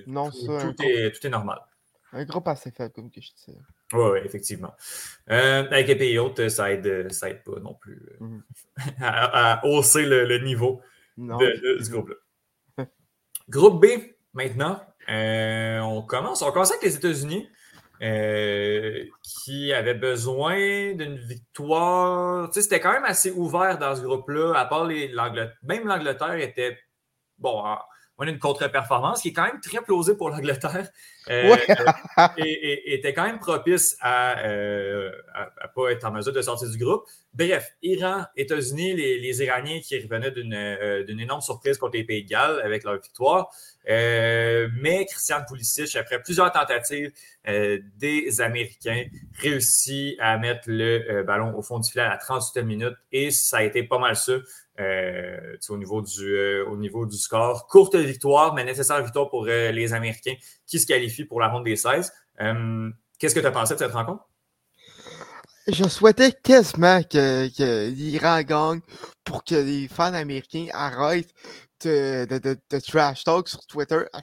non, 0.08 0.32
tout, 0.32 0.48
tout, 0.48 0.84
est, 0.84 1.12
tout 1.12 1.28
est 1.28 1.30
normal. 1.30 1.60
Un 2.16 2.24
groupe 2.24 2.48
assez 2.48 2.72
faible, 2.72 2.94
comme 2.94 3.12
que 3.12 3.20
je 3.20 3.30
disais. 3.34 3.60
Oui, 3.92 4.20
effectivement. 4.24 4.74
Euh, 5.30 5.66
avec 5.70 5.88
les 5.90 5.98
pays 5.98 6.18
hautes, 6.18 6.48
ça 6.48 6.72
aide, 6.72 7.12
ça 7.12 7.30
aide 7.30 7.44
pas 7.44 7.60
non 7.60 7.74
plus 7.74 8.08
euh, 8.22 8.26
mhm. 8.26 8.44
à, 9.02 9.60
hausser 9.66 10.06
le, 10.06 10.38
niveau 10.38 10.82
de, 11.18 11.84
du 11.84 11.90
groupe-là. 11.92 12.86
groupe 13.50 13.86
B, 13.86 13.88
maintenant. 14.34 14.82
Euh, 15.10 15.80
on 15.82 16.04
commence. 16.04 16.42
On 16.42 16.52
commence 16.54 16.72
avec 16.72 16.84
les 16.84 16.96
États-Unis. 16.96 17.50
qui 19.22 19.74
avaient 19.74 19.94
besoin 19.94 20.94
d'une 20.94 21.18
victoire. 21.18 22.48
Tu 22.48 22.54
sais, 22.54 22.62
c'était 22.62 22.80
quand 22.80 22.94
même 22.94 23.04
assez 23.04 23.32
ouvert 23.32 23.78
dans 23.78 23.94
ce 23.94 24.02
groupe-là, 24.02 24.54
à 24.56 24.64
part 24.64 24.86
l'Angleterre. 24.86 25.58
Même 25.64 25.86
l'Angleterre 25.86 26.36
était 26.36 26.80
bon, 27.40 27.62
on 28.18 28.28
a 28.28 28.30
une 28.30 28.40
contre-performance 28.40 29.22
qui 29.22 29.30
est 29.30 29.34
quand 29.34 29.46
même 29.46 29.60
très 29.60 29.82
plausible 29.82 30.18
pour 30.18 30.30
l'Angleterre 30.30 30.90
euh, 31.30 31.56
et, 32.38 32.94
était 32.94 33.14
quand 33.14 33.26
même 33.26 33.40
propice 33.40 33.98
à 34.00 34.36
ne 34.38 34.50
euh, 34.50 35.12
pas 35.76 35.92
être 35.92 36.06
en 36.06 36.12
mesure 36.12 36.32
de 36.32 36.42
sortir 36.42 36.70
du 36.70 36.78
groupe. 36.78 37.04
Bref, 37.34 37.74
Iran, 37.82 38.24
États-Unis, 38.38 38.94
les, 38.94 39.44
Iraniens 39.44 39.80
qui 39.82 40.00
revenaient 40.00 40.32
euh, 40.38 41.04
d'une 41.04 41.20
énorme 41.20 41.42
surprise 41.42 41.78
contre 41.78 41.98
les 41.98 42.06
Pays 42.06 42.24
de 42.24 42.30
Galles 42.30 42.62
avec 42.64 42.84
leur 42.84 43.02
victoire. 43.02 43.52
mais 43.86 45.06
Christian 45.10 45.44
Pulisic, 45.48 45.96
après 45.98 46.22
plusieurs 46.22 46.52
tentatives 46.52 47.12
des 47.46 48.42
Américains, 48.42 49.04
réussit 49.40 50.16
à 50.20 50.38
mettre 50.38 50.64
le 50.68 51.24
ballon 51.24 51.54
au 51.58 51.62
fond 51.62 51.80
du 51.80 51.92
filet 51.92 52.06
à 52.06 52.10
la 52.10 52.18
38e 52.18 52.64
minute 52.64 52.96
et 53.12 53.30
ça 53.32 53.58
a 53.58 53.64
été 53.64 53.84
pas 53.84 54.00
mal 54.00 54.16
ça 54.16 54.34
euh, 54.79 55.55
au, 55.70 55.77
niveau 55.77 56.01
du, 56.01 56.36
euh, 56.36 56.65
au 56.67 56.75
niveau 56.75 57.05
du 57.05 57.17
score. 57.17 57.65
Courte 57.67 57.96
victoire, 57.96 58.53
mais 58.53 58.65
nécessaire 58.65 59.01
victoire 59.01 59.29
pour 59.29 59.46
euh, 59.48 59.72
les 59.72 59.94
Américains 59.94 60.36
qui 60.67 60.79
se 60.79 60.86
qualifient 60.86 61.24
pour 61.24 61.39
la 61.39 61.48
ronde 61.48 61.63
des 61.63 61.77
16. 61.77 62.12
Qu'est-ce 63.17 63.34
que 63.34 63.39
tu 63.39 63.46
as 63.46 63.51
pensé 63.51 63.74
de 63.75 63.79
cette 63.79 63.94
rencontre? 63.94 64.27
je 65.67 65.88
souhaitais 65.89 66.32
quasiment 66.32 67.01
que, 67.01 67.48
que 67.58 67.89
l'Iran 67.89 68.41
gagne 68.44 68.82
pour 69.24 69.44
que 69.44 69.55
les 69.55 69.88
fans 69.88 70.13
américains 70.13 70.67
arrêtent 70.72 71.34
de, 71.84 72.25
de, 72.25 72.58
de, 72.70 72.79
trash 72.79 73.24
talk 73.24 73.48
sur 73.48 73.65
Twitter. 73.65 74.01
Ah, 74.13 74.22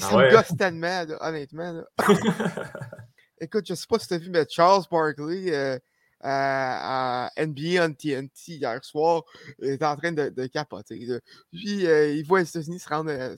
ça 0.00 0.16
me 0.16 0.30
gosse 0.30 0.56
tellement, 0.58 1.04
honnêtement. 1.20 1.84
Écoute, 3.40 3.66
je 3.68 3.74
sais 3.74 3.86
pas 3.88 4.00
si 4.00 4.08
tu 4.08 4.14
as 4.14 4.18
vu, 4.18 4.30
mais 4.30 4.46
Charles 4.48 4.84
Barkley 4.90 5.80
à, 6.20 7.30
NBA 7.38 7.84
on 7.84 7.92
TNT 7.92 8.52
hier 8.56 8.84
soir 8.84 9.22
est 9.62 9.82
en 9.82 9.96
train 9.96 10.12
de, 10.12 10.46
capoter. 10.46 11.20
Lui, 11.52 11.86
euh, 11.86 12.12
il 12.12 12.26
voit 12.26 12.40
les 12.40 12.48
États-Unis 12.48 12.80
se 12.80 12.88
rendre 12.88 13.10
euh, 13.10 13.36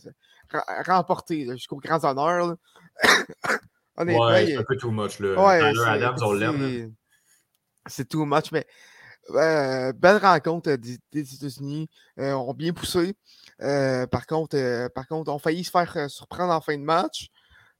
remporter 0.87 1.47
jusqu'aux 1.53 1.77
grands 1.77 2.05
honneurs. 2.05 2.57
ouais, 3.99 4.47
c'est 4.47 4.57
un 4.57 4.65
peu 4.65 4.77
too 4.77 4.91
much. 4.91 5.21
Là. 5.21 5.61
Ouais, 5.63 5.81
Adams, 5.87 6.19
on 6.23 6.33
l'aime 6.33 6.95
c'est 7.87 8.09
too 8.09 8.27
much, 8.27 8.53
mais 8.53 8.67
euh, 9.31 9.93
belle 9.95 10.19
rencontre 10.19 10.73
des, 10.73 10.99
États-Unis. 11.13 11.89
Ont 12.19 12.55
bien 12.55 12.73
poussé. 12.73 13.15
Par, 13.59 14.27
contre, 14.27 14.89
par 14.95 15.07
contre, 15.09 15.31
ont 15.33 15.39
failli 15.39 15.65
se 15.65 15.71
faire 15.71 16.11
surprendre 16.11 16.53
en 16.53 16.61
fin 16.61 16.77
de 16.77 16.83
match 16.83 17.29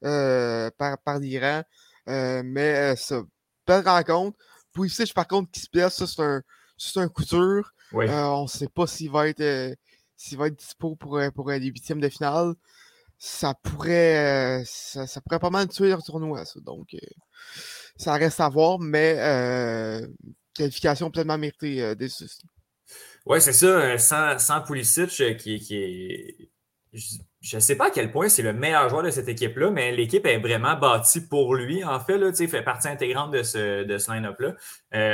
par, 0.01 0.99
par 0.99 1.19
l'Iran. 1.19 1.63
mais 2.07 2.97
ça, 2.97 3.23
belle 3.67 3.87
rencontre. 3.87 4.39
Pulisic, 4.73 5.15
par 5.15 5.27
contre, 5.27 5.51
qui 5.51 5.61
se 5.61 5.69
blesse, 5.73 5.95
ça, 5.95 6.07
c'est 6.07 6.99
un, 6.99 7.03
un 7.03 7.09
coup 7.09 7.25
dur. 7.25 7.73
on 7.93 8.43
ne 8.43 8.49
sait 8.49 8.69
pas 8.69 8.87
s'il 8.87 9.11
va 9.11 9.29
être 9.29 9.77
s'il 10.17 10.37
va 10.37 10.49
être 10.49 10.57
dispo 10.57 10.97
pour, 10.97 11.21
pour 11.35 11.51
les 11.51 11.67
huitièmes 11.67 12.01
de 12.01 12.09
finale. 12.09 12.55
Ça 13.19 13.55
pourrait, 13.55 14.63
ça, 14.65 15.07
ça, 15.07 15.21
pourrait 15.21 15.39
pas 15.39 15.51
mal 15.51 15.69
tuer 15.69 15.91
le 15.91 16.03
tournoi, 16.03 16.45
ça. 16.45 16.61
Donc, 16.61 16.95
ça 18.01 18.15
reste 18.15 18.41
à 18.41 18.49
voir, 18.49 18.79
mais 18.79 19.17
euh, 19.19 20.07
qualification 20.55 21.11
pleinement 21.11 21.37
méritée 21.37 21.83
euh, 21.83 21.95
des 21.95 22.09
soucis. 22.09 22.43
Oui, 23.27 23.41
c'est 23.41 23.53
ça. 23.53 23.67
Euh, 23.67 23.99
sans, 23.99 24.39
sans 24.39 24.63
Pulisic, 24.63 25.37
qui, 25.37 25.61
est. 25.71 26.51
Je 27.41 27.57
ne 27.57 27.61
sais 27.61 27.75
pas 27.77 27.87
à 27.87 27.91
quel 27.91 28.11
point 28.11 28.29
c'est 28.29 28.43
le 28.43 28.53
meilleur 28.53 28.89
joueur 28.91 29.03
de 29.03 29.11
cette 29.11 29.29
équipe-là, 29.29 29.71
mais 29.71 29.93
l'équipe 29.93 30.27
est 30.27 30.39
vraiment 30.39 30.77
bâtie 30.77 31.27
pour 31.27 31.55
lui. 31.55 31.83
En 31.83 31.99
fait, 31.99 32.19
là, 32.19 32.31
il 32.39 32.49
fait 32.49 32.63
partie 32.63 32.89
intégrante 32.89 33.31
de 33.31 33.43
ce, 33.43 33.83
de 33.85 33.99
ce 33.99 34.13
line-up-là. 34.13 34.55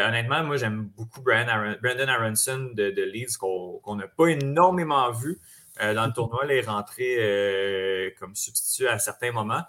honnêtement, 0.09 0.43
moi, 0.43 0.57
j'aime 0.57 0.91
beaucoup 0.97 1.23
Brandon, 1.23 2.09
Aronson 2.09 2.71
de, 2.75 2.91
de 2.91 3.03
Leeds, 3.03 3.37
qu'on 3.39 3.95
n'a 3.95 4.09
pas 4.09 4.27
énormément 4.27 5.13
vu 5.13 5.39
dans 5.81 6.07
le 6.07 6.13
tournoi. 6.13 6.41
Il 6.47 6.51
est 6.51 6.63
rentré 6.63 8.13
comme 8.19 8.35
substitut 8.35 8.89
à 8.89 8.99
certains 8.99 9.31
moments. 9.31 9.63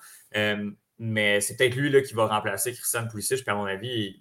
Mais 0.99 1.41
c'est 1.41 1.55
peut-être 1.57 1.75
lui 1.75 1.89
là, 1.89 2.01
qui 2.01 2.13
va 2.13 2.27
remplacer 2.27 2.73
Christian 2.73 3.07
Pulisic, 3.07 3.43
puis 3.43 3.51
à 3.51 3.55
mon 3.55 3.65
avis, 3.65 4.19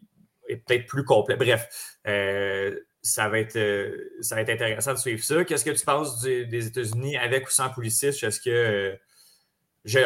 il 0.48 0.52
est 0.52 0.56
peut-être 0.56 0.86
plus 0.86 1.04
complet. 1.04 1.36
Bref, 1.36 1.96
euh, 2.06 2.78
ça, 3.06 3.28
va 3.28 3.38
être, 3.38 3.56
euh, 3.56 4.10
ça 4.20 4.34
va 4.34 4.42
être 4.42 4.50
intéressant 4.50 4.92
de 4.92 4.98
suivre 4.98 5.22
ça. 5.22 5.44
Qu'est-ce 5.44 5.64
que 5.64 5.70
tu 5.70 5.84
penses 5.84 6.20
des 6.20 6.66
États-Unis 6.66 7.16
avec 7.16 7.46
ou 7.46 7.50
sans 7.50 7.70
Pulisic? 7.70 8.22
Est-ce 8.22 8.40
que. 8.40 8.50
Euh, 8.50 8.96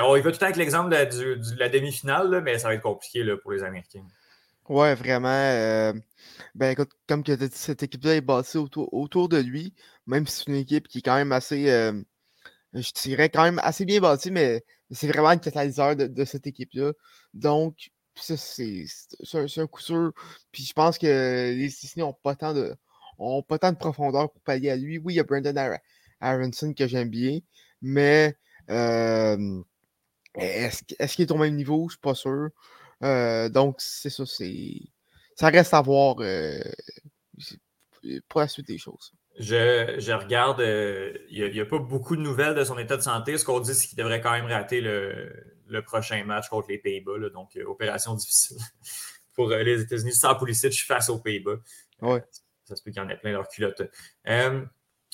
on 0.03 0.15
y 0.15 0.21
va 0.21 0.31
tout 0.31 0.45
avec 0.45 0.57
l'exemple 0.57 0.91
de, 0.91 1.59
la 1.59 1.71
demi-finale, 1.71 2.43
mais 2.43 2.59
ça 2.59 2.69
va 2.69 2.75
être 2.75 2.83
compliqué 2.83 3.25
là, 3.25 3.37
pour 3.39 3.53
les 3.53 3.63
Américains. 3.63 4.05
Ouais, 4.69 4.95
vraiment. 4.95 5.95
ben 6.55 6.71
écoute, 6.71 6.91
comme 7.09 7.25
que 7.25 7.33
cette 7.51 7.83
équipe-là 7.83 8.17
est 8.17 8.21
bâtie 8.21 8.59
autour, 8.59 8.93
autour, 8.93 9.31
de 9.31 9.39
lui, 9.39 9.75
même 10.07 10.27
si 10.27 10.45
c'est 10.45 10.51
une 10.51 10.59
équipe 10.59 10.87
qui 10.87 10.99
est 10.99 11.03
quand 11.03 11.17
même 11.17 11.33
assez, 11.33 11.65
je 12.75 12.93
dirais 13.03 13.31
quand 13.31 13.43
même 13.43 13.59
assez 13.63 13.87
bien 13.87 14.01
bâtie, 14.01 14.31
mais 14.31 14.63
c'est 14.91 15.09
vraiment 15.09 15.33
le 15.33 15.39
catalyseur 15.39 15.97
de, 15.97 16.25
cette 16.25 16.47
équipe-là. 16.47 16.93
Donc, 17.35 17.91
c'est 18.15 18.85
un, 19.35 19.67
coup 19.67 19.81
sûr. 19.81 20.13
Puis 20.53 20.65
je 20.65 20.73
pense 20.73 20.99
que 20.99 21.07
les 21.07 21.69
Disney 21.69 22.05
n'ont 22.05 22.13
pas 22.13 22.35
tant 22.35 22.53
de 22.53 22.75
pas 23.47 23.59
tant 23.59 23.73
de 23.73 23.77
profondeur 23.77 24.31
pour 24.31 24.41
pallier 24.43 24.71
à 24.71 24.77
lui. 24.77 24.99
Oui, 24.99 25.15
il 25.15 25.17
y 25.17 25.21
a 25.21 25.25
Brandon 25.25 25.55
Aronson 26.21 26.73
que 26.75 26.87
j'aime 26.87 27.09
bien, 27.09 27.41
mais 27.83 28.37
est-ce 28.69 29.65
qu'il 31.15 31.25
est 31.25 31.33
au 31.33 31.37
même 31.37 31.57
niveau? 31.57 31.81
Je 31.81 31.85
ne 31.85 31.91
suis 31.91 32.01
pas 32.01 32.15
sûr. 32.15 32.51
Euh, 33.03 33.49
donc, 33.49 33.77
c'est 33.79 34.11
ça, 34.11 34.25
c'est. 34.27 34.75
Ça 35.35 35.49
reste 35.49 35.73
à 35.73 35.81
voir 35.81 36.17
euh, 36.21 36.61
pour 38.29 38.41
la 38.41 38.49
suite 38.49 38.67
des 38.67 38.79
choses. 38.79 39.13
Je, 39.39 40.13
regarde, 40.13 40.61
euh, 40.61 41.15
il 41.31 41.51
n'y 41.51 41.61
a, 41.61 41.65
pas 41.65 41.79
beaucoup 41.79 42.17
de 42.17 42.21
nouvelles 42.21 42.55
de 42.55 42.65
son 42.65 42.79
état 42.79 42.97
de 42.97 43.03
santé. 43.03 43.39
Ce 43.39 43.45
qu'on 43.45 43.61
dit, 43.61 43.75
c'est 43.75 43.87
qu'il 43.87 43.97
devrait 43.97 44.21
quand 44.21 44.33
même 44.33 44.47
rater 44.47 44.81
le, 44.81 45.83
prochain 45.87 46.23
match 46.25 46.49
contre 46.49 46.69
les 46.69 46.79
Pays-Bas. 46.79 47.31
Donc, 47.33 47.57
euh, 47.57 47.65
opération 47.65 48.15
difficile 48.15 48.59
pour 49.35 49.51
euh, 49.51 49.63
les 49.63 49.81
États-Unis 49.81 50.13
sans 50.13 50.37
suis 50.47 50.87
face 50.87 51.09
aux 51.09 51.19
Pays-Bas. 51.19 51.57
Ouais. 52.03 52.23
Ça 52.71 52.77
se 52.77 52.83
peut 52.83 52.91
qu'il 52.91 53.03
y 53.03 53.05
en 53.05 53.09
ait 53.09 53.17
plein 53.17 53.33
leur 53.33 53.49
culotte. 53.49 53.83
il 54.27 54.65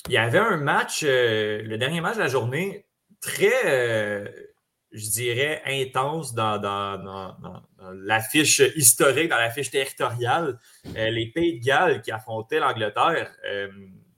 y 0.09 0.17
avait 0.17 0.37
un 0.39 0.57
match, 0.57 1.03
le 1.03 1.75
dernier 1.75 1.99
match 1.99 2.15
de 2.15 2.21
la 2.21 2.27
journée, 2.29 2.85
très, 3.19 4.31
je 4.91 5.09
dirais, 5.09 5.61
intense 5.65 6.33
dans, 6.33 6.61
l'affiche 7.93 8.61
historique, 8.75 9.29
dans 9.29 9.37
l'affiche 9.37 9.71
territoriale. 9.71 10.59
les 10.95 11.31
Pays 11.33 11.59
de 11.59 11.65
Galles 11.65 12.01
qui 12.01 12.11
affrontaient 12.11 12.59
l'Angleterre. 12.59 13.31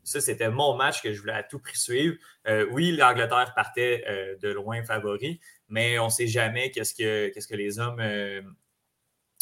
Ça, 0.10 0.22
c'était 0.22 0.50
mon 0.50 0.76
match 0.76 1.04
que 1.04 1.14
je 1.14 1.20
voulais 1.20 1.34
à 1.34 1.44
tout 1.44 1.60
prix 1.60 1.78
suivre. 1.78 2.16
Euh, 2.48 2.66
oui, 2.72 2.94
l'Angleterre 2.94 3.54
partait 3.56 4.04
euh, 4.08 4.36
de 4.42 4.50
loin 4.50 4.84
favori, 4.84 5.40
mais 5.68 6.00
on 6.00 6.06
ne 6.06 6.10
sait 6.10 6.26
jamais 6.26 6.72
qu'est-ce 6.72 6.96
que, 6.96 7.30
qu'est-ce 7.30 7.48
que 7.48 7.56
les 7.56 7.78
hommes 7.78 8.00
euh, 8.00 8.42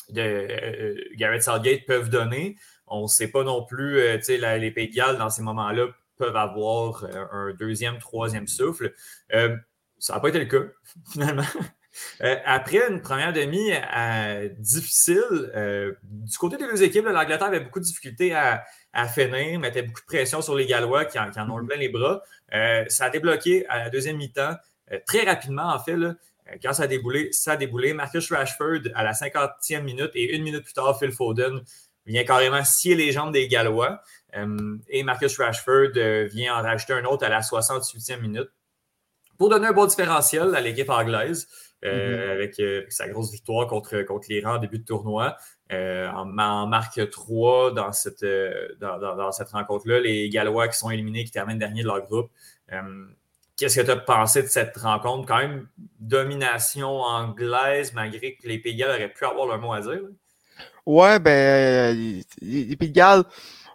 de 0.09 1.15
Garrett 1.15 1.41
Southgate 1.41 1.85
peuvent 1.85 2.09
donner. 2.09 2.57
On 2.87 3.03
ne 3.03 3.07
sait 3.07 3.27
pas 3.29 3.43
non 3.43 3.65
plus, 3.65 4.01
tu 4.17 4.23
sais, 4.23 4.57
les 4.57 4.71
Pays 4.71 4.89
de 4.89 4.95
Galles, 4.95 5.17
dans 5.17 5.29
ces 5.29 5.41
moments-là, 5.41 5.87
peuvent 6.17 6.35
avoir 6.35 7.05
un 7.31 7.53
deuxième, 7.53 7.97
troisième 7.99 8.47
souffle. 8.47 8.93
ça 9.29 10.13
n'a 10.13 10.19
pas 10.19 10.29
été 10.29 10.39
le 10.39 10.45
cas, 10.45 10.65
finalement. 11.11 11.43
après 12.19 12.89
une 12.89 13.01
première 13.01 13.33
demi 13.33 13.71
difficile, 14.57 15.91
du 16.03 16.37
côté 16.37 16.57
des 16.57 16.65
deux 16.65 16.81
équipes, 16.81 17.05
l'Angleterre 17.05 17.47
avait 17.47 17.59
beaucoup 17.59 17.79
de 17.79 17.85
difficultés 17.85 18.33
à, 18.33 18.63
à 18.97 19.07
finir, 19.07 19.59
mettait 19.59 19.83
beaucoup 19.83 20.01
de 20.01 20.05
pression 20.05 20.41
sur 20.41 20.55
les 20.55 20.65
Gallois 20.65 21.05
qui 21.05 21.19
en, 21.19 21.29
ont 21.49 21.59
mhm. 21.59 21.67
plein 21.67 21.77
les 21.77 21.89
bras. 21.89 22.23
Euh, 22.53 22.83
ça 22.87 23.05
a 23.05 23.09
débloqué 23.11 23.67
à 23.67 23.77
la 23.77 23.89
deuxième 23.91 24.17
mi-temps, 24.17 24.55
euh, 24.91 24.99
très 25.05 25.23
rapidement 25.23 25.71
en 25.71 25.79
fait. 25.79 25.95
Là, 25.95 26.15
euh, 26.49 26.55
quand 26.63 26.73
ça 26.73 26.83
a 26.83 26.87
déboulé, 26.87 27.31
ça 27.31 27.51
a 27.51 27.57
déboulé. 27.57 27.93
Marcus 27.93 28.31
Rashford, 28.31 28.89
à 28.95 29.03
la 29.03 29.13
50e 29.13 29.83
minute 29.83 30.11
et 30.15 30.35
une 30.35 30.43
minute 30.43 30.63
plus 30.63 30.73
tard, 30.73 30.97
Phil 30.97 31.11
Foden 31.11 31.61
vient 32.07 32.23
carrément 32.23 32.63
scier 32.63 32.95
les 32.95 33.11
jambes 33.11 33.33
des 33.33 33.47
Gallois. 33.47 34.01
et 34.89 35.03
Marcus 35.03 35.37
Rashford 35.37 35.91
vient 36.31 36.57
en 36.57 36.61
rajouter 36.61 36.93
un 36.93 37.05
autre 37.05 37.25
à 37.25 37.29
la 37.29 37.41
68e 37.41 38.21
minute 38.21 38.49
pour 39.37 39.49
donner 39.49 39.67
un 39.67 39.73
bon 39.73 39.85
différentiel 39.85 40.55
à 40.55 40.61
l'équipe 40.61 40.89
anglaise. 40.89 41.47
Mhm. 41.83 42.31
avec 42.31 42.59
sa 42.89 43.07
grosse 43.07 43.31
victoire 43.31 43.67
contre, 43.67 44.01
contre 44.01 44.25
l'Iran 44.29 44.55
en 44.55 44.57
début 44.57 44.79
de 44.79 44.83
tournoi. 44.83 45.37
Euh, 45.73 46.07
en, 46.09 46.25
marque 46.25 47.09
3 47.09 47.73
dans 47.73 47.91
cette, 47.91 48.23
euh, 48.23 48.69
dans, 48.79 49.31
cette 49.31 49.49
rencontre-là. 49.49 49.99
Les 49.99 50.29
Gallois 50.29 50.67
qui 50.69 50.77
sont 50.77 50.89
éliminés, 50.89 51.25
qui 51.25 51.31
terminent 51.31 51.59
dernier 51.59 51.81
de 51.81 51.87
leur 51.87 52.01
groupe. 52.01 52.31
Euh, 52.71 53.05
qu'est-ce 53.57 53.81
que 53.81 53.85
tu 53.85 53.91
as 53.91 53.97
pensé 53.97 54.43
de 54.43 54.47
cette 54.47 54.77
rencontre? 54.77 55.27
Quand 55.27 55.39
même, 55.39 55.67
domination 55.99 57.01
anglaise, 57.01 57.93
malgré 57.93 58.35
que 58.35 58.47
les 58.47 58.59
Pays 58.59 58.75
Galles 58.75 58.91
auraient 58.91 59.11
pu 59.11 59.25
avoir 59.25 59.47
leur 59.47 59.59
mot 59.59 59.73
à 59.73 59.81
dire. 59.81 60.01
Ouais, 60.87 61.19
ben, 61.19 62.23
les, 62.41 62.75
Pays 62.77 62.87
de 62.87 62.93
Galles 62.93 63.25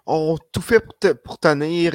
ont 0.07 0.38
tout 0.50 0.62
fait 0.62 0.81
pour, 0.81 1.38
tenir. 1.38 1.92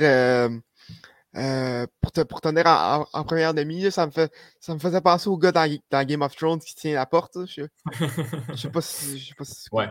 pour, 2.01 2.25
pour, 2.27 2.39
tenir 2.39 2.67
en, 2.67 3.23
première 3.23 3.55
demi, 3.55 3.91
ça 3.91 4.05
me, 4.05 4.11
fait, 4.11 4.31
ça 4.59 4.75
me 4.75 4.79
faisait 4.79 5.01
penser 5.01 5.27
au 5.27 5.37
gars 5.39 5.51
dans, 5.51 6.05
Game 6.05 6.21
of 6.21 6.35
Thrones 6.35 6.59
qui 6.59 6.75
tient 6.75 6.93
la 6.93 7.07
porte. 7.07 7.35
Je, 7.47 7.61
ne 7.61 8.55
sais 8.55 8.69
pas 8.69 8.81
si, 8.81 9.17
je 9.17 9.29
sais 9.29 9.33
pas 9.33 9.43
si 9.43 9.67
ouais. 9.71 9.89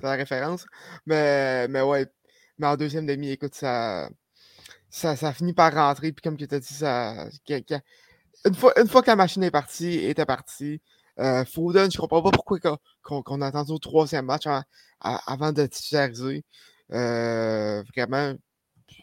la 0.00 0.14
référence. 0.14 0.66
Mais, 1.06 1.68
mais 1.68 1.80
ouais. 1.80 2.08
Mais 2.58 2.66
en 2.66 2.76
deuxième 2.76 3.06
demi, 3.06 3.30
écoute, 3.30 3.54
ça, 3.54 4.10
ça, 4.90 5.14
ça 5.14 5.32
finit 5.32 5.52
par 5.52 5.72
rentrer. 5.72 6.10
Puis 6.10 6.20
comme 6.20 6.36
tu 6.36 6.52
as 6.52 6.58
dit, 6.58 6.74
ça, 6.74 7.28
une, 8.44 8.54
fois, 8.56 8.72
une 8.80 8.88
fois 8.88 9.02
que 9.02 9.10
la 9.10 9.16
machine 9.16 9.44
est 9.44 9.52
partie, 9.52 10.04
était 10.04 10.26
partie, 10.26 10.82
euh, 11.20 11.44
Foden, 11.44 11.90
je 11.90 11.98
comprends 11.98 12.22
pas 12.22 12.30
pourquoi 12.30 12.58
qu'on 13.02 13.40
a 13.40 13.46
attendu 13.46 13.72
au 13.72 13.78
troisième 13.78 14.26
match 14.26 14.46
avant 15.00 15.52
de 15.52 15.66
titulariser. 15.66 16.44
Euh, 16.92 17.82
vraiment, 17.94 18.34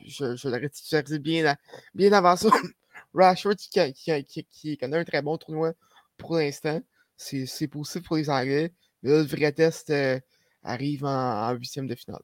je, 0.05 0.47
l'aurais 0.47 0.69
titularisé 0.69 1.19
bien, 1.19 1.55
bien 1.93 2.11
avant 2.13 2.35
ça. 2.35 2.49
Rashford 3.13 3.55
qui, 3.55 3.93
qui, 3.93 4.45
qui, 4.45 4.77
connaît 4.77 4.97
un 4.97 5.03
très 5.03 5.21
bon 5.21 5.37
tournoi 5.37 5.73
pour 6.17 6.37
l'instant. 6.37 6.81
C'est 7.17 7.67
possible 7.67 8.05
pour 8.05 8.17
les 8.17 8.29
Anglais. 8.29 8.73
Mais 9.03 9.11
là, 9.11 9.17
le 9.17 9.23
vrai 9.23 9.51
test 9.51 9.89
euh, 9.89 10.19
arrive 10.63 11.05
en 11.05 11.51
huitième 11.53 11.87
de 11.87 11.95
finale. 11.95 12.21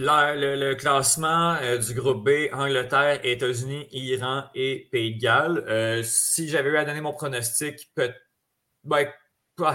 Le, 0.00 0.74
classement 0.74 1.56
euh, 1.60 1.76
du 1.76 1.92
groupe 1.92 2.24
B, 2.24 2.52
Angleterre, 2.52 3.18
États-Unis, 3.24 3.88
Iran 3.90 4.44
et 4.54 4.88
Pays 4.92 5.16
de 5.16 5.20
Galles. 5.20 5.64
Euh, 5.66 6.04
si 6.04 6.48
j'avais 6.48 6.70
eu 6.70 6.76
à 6.76 6.84
donner 6.84 7.00
mon 7.00 7.12
pronostic, 7.12 7.90
peut, 7.96 8.12
ben, 8.84 9.08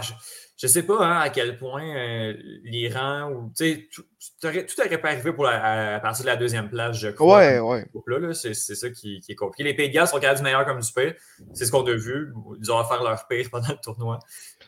je, 0.02 0.66
ne 0.66 0.72
sais 0.72 0.84
pas 0.84 1.06
hein, 1.06 1.20
à 1.20 1.30
quel 1.30 1.58
point 1.58 1.84
euh, 1.84 2.34
l'Iran 2.64 3.32
ou 3.32 3.52
tout, 3.58 3.66
tout, 3.94 4.48
aurait, 4.48 4.66
tout 4.66 4.80
aurait 4.80 4.98
pas 4.98 5.10
arrivé 5.10 5.34
pour 5.34 5.48
à, 5.48 6.00
partir 6.00 6.24
de 6.24 6.30
la 6.30 6.36
deuxième 6.36 6.70
place, 6.70 6.98
je 6.98 7.10
crois. 7.10 7.40
Ouais, 7.40 7.60
ouais. 7.60 7.86
Là, 8.08 8.34
c'est, 8.34 8.54
ça 8.54 8.90
qui, 8.90 9.20
qui, 9.20 9.32
est 9.32 9.36
compliqué. 9.36 9.64
Les 9.64 9.74
Pays 9.74 9.90
de 9.90 9.94
Galles 9.94 10.08
sont 10.08 10.20
quand 10.20 10.34
du 10.34 10.42
meilleur 10.42 10.66
comme 10.66 10.80
du 10.80 10.92
pire. 10.92 11.14
C'est 11.54 11.66
ce 11.66 11.72
qu'on 11.72 11.86
a 11.86 11.96
vu. 11.96 12.34
Ils 12.62 12.72
ont 12.72 12.84
faire 12.86 13.04
leur 13.04 13.28
pire 13.28 13.50
pendant 13.52 13.70
le 13.70 13.80
tournoi. 13.84 14.20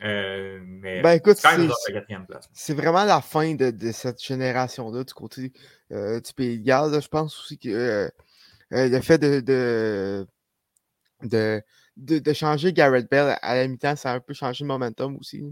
Euh, 0.03 0.59
mais 0.63 1.01
ben, 1.01 1.11
écoute, 1.11 1.37
c'est, 2.53 2.73
vraiment 2.73 3.05
la 3.05 3.21
fin 3.21 3.53
de, 3.55 3.71
de 3.71 3.91
cette 3.91 4.21
génération-là 4.21 5.03
du 5.03 5.13
côté 5.13 5.53
euh, 5.91 6.19
du 6.19 6.33
Pays 6.33 6.59
de 6.59 6.65
Galles. 6.65 7.01
Je 7.01 7.07
pense 7.07 7.39
aussi 7.39 7.57
que 7.57 8.09
le 8.71 9.01
fait 9.01 9.17
de, 9.17 9.39
de, 9.39 10.27
de 11.23 11.61
de, 11.97 12.33
changer 12.33 12.73
Garrett 12.73 13.09
Bell 13.09 13.37
à 13.41 13.55
la 13.55 13.67
mi-temps, 13.67 13.95
ça 13.95 14.11
a 14.11 14.15
un 14.15 14.19
peu 14.19 14.33
changé 14.33 14.63
le 14.63 14.67
momentum 14.67 15.17
aussi. 15.17 15.43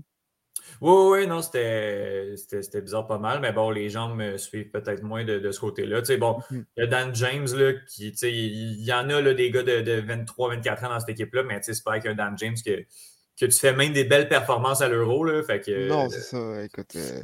Oui, 0.82 1.22
oui, 1.22 1.28
non, 1.28 1.42
c'était 1.42 2.36
bizarre 2.82 3.08
pas 3.08 3.18
mal, 3.18 3.40
mais 3.42 3.52
bon, 3.52 3.70
les 3.70 3.90
gens 3.90 4.14
me 4.16 4.38
suivent 4.38 4.72
peut-être 4.72 5.04
moins 5.04 5.24
de, 5.26 5.52
ce 5.52 5.60
côté-là. 5.60 6.02
Tu 6.02 6.08
sais, 6.08 6.18
bon, 6.18 6.40
mm-hmm. 6.52 6.84
a 6.84 6.88
Dan 6.88 7.16
James, 7.16 7.48
là, 7.56 7.74
qui, 7.88 8.12
tu 8.12 8.18
sais, 8.18 8.32
il 8.32 8.84
y 8.84 8.94
en 8.94 9.10
a 9.10 9.22
là, 9.22 9.34
des 9.34 9.52
gars 9.52 9.64
de, 9.64 9.82
de 9.82 10.02
23-24 10.02 10.86
ans 10.86 10.90
dans 10.90 11.00
cette 11.00 11.10
équipe-là, 11.10 11.44
mais 11.44 11.60
tu 11.60 11.66
sais, 11.66 11.74
c'est 11.74 11.84
pas 11.84 11.92
avec 11.92 12.06
un 12.06 12.16
Dan 12.16 12.38
James 12.38 12.56
que, 12.66 12.86
que 13.40 13.46
tu 13.46 13.60
fais 13.60 13.74
même 13.74 13.94
des 13.94 14.04
belles 14.04 14.30
performances 14.30 14.82
à 14.82 14.88
l'euro, 14.88 15.24
là. 15.24 15.44
Fait 15.44 15.60
que, 15.60 15.88
non, 15.88 16.10
c'est 16.10 16.22
ça, 16.22 16.64
écoute. 16.64 16.96
Euh, 16.96 17.22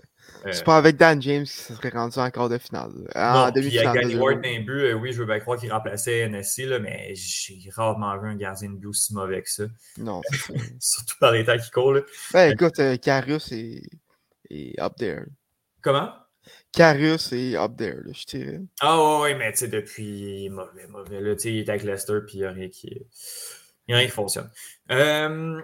c'est 0.52 0.64
pas 0.64 0.78
avec 0.78 0.98
Dan 0.98 1.22
James 1.22 1.44
qui 1.44 1.52
se 1.52 1.74
serait 1.74 1.90
rendu 1.90 2.18
en 2.20 2.30
quart 2.30 2.50
de 2.50 2.58
finale. 2.58 2.92
En 3.16 3.52
demi-finale. 3.52 3.98
Puis 4.00 4.10
Gary 4.10 4.16
Ward 4.16 4.42
d'un 4.42 4.60
but, 4.62 4.70
euh, 4.70 4.94
oui, 4.94 5.12
je 5.12 5.20
veux 5.20 5.26
bien 5.26 5.40
croire 5.40 5.60
qu'il 5.60 5.72
remplaçait 5.72 6.28
NSC, 6.28 6.66
là, 6.66 6.80
mais 6.80 7.14
j'ai 7.16 7.60
rarement 7.76 8.18
vu 8.18 8.30
un 8.30 8.36
gardien 8.36 8.70
de 8.70 8.76
but 8.76 8.88
aussi 8.88 9.14
mauvais 9.14 9.42
que 9.42 9.50
ça. 9.50 9.64
Non. 9.98 10.22
Surtout 10.80 11.16
par 11.20 11.32
les 11.32 11.46
temps 11.46 11.58
qui 11.58 11.72
courent. 11.72 12.00
Ben 12.34 12.52
écoute, 12.52 12.80
euh, 12.80 12.94
est... 12.94 13.82
est 14.50 14.82
up 14.82 14.94
there. 14.98 15.26
Comment? 15.82 16.12
Carus 16.72 17.32
est 17.34 17.56
up 17.56 17.76
there, 17.78 17.98
là, 18.04 18.12
je 18.14 18.26
dirais. 18.26 18.62
Ah 18.82 19.20
ouais, 19.22 19.36
mais 19.36 19.52
tu 19.52 19.60
sais, 19.60 19.68
depuis, 19.68 20.50
mauvais, 20.50 20.88
mauvais. 20.88 21.20
Là, 21.20 21.34
il 21.44 21.58
est 21.58 21.70
avec 21.70 21.84
Leicester, 21.84 22.20
puis 22.26 22.38
il 22.38 22.42
n'y 22.42 22.46
a 22.46 22.52
rien 22.52 22.70
qui. 22.70 22.88
Il 23.88 23.92
y 23.92 23.96
a 23.96 23.98
rien 23.98 24.06
qui 24.06 24.14
fonctionne. 24.14 24.50
Euh, 24.92 25.60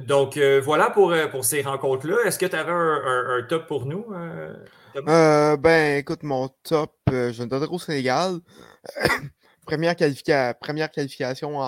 donc, 0.00 0.38
euh, 0.38 0.60
voilà 0.60 0.90
pour, 0.90 1.12
euh, 1.12 1.28
pour 1.28 1.44
ces 1.44 1.60
rencontres-là. 1.62 2.16
Est-ce 2.24 2.38
que 2.38 2.46
tu 2.46 2.56
avais 2.56 2.72
un, 2.72 3.42
top 3.46 3.66
pour 3.66 3.84
nous? 3.84 4.06
Euh, 4.10 5.56
ben, 5.58 5.98
écoute, 5.98 6.22
mon 6.22 6.48
top, 6.62 6.94
je 7.10 7.42
ne 7.42 7.48
donnerai 7.48 7.68
au 7.70 7.78
Sénégal. 7.78 8.38
première, 9.66 9.94
première 10.60 10.90
qualification 10.90 11.58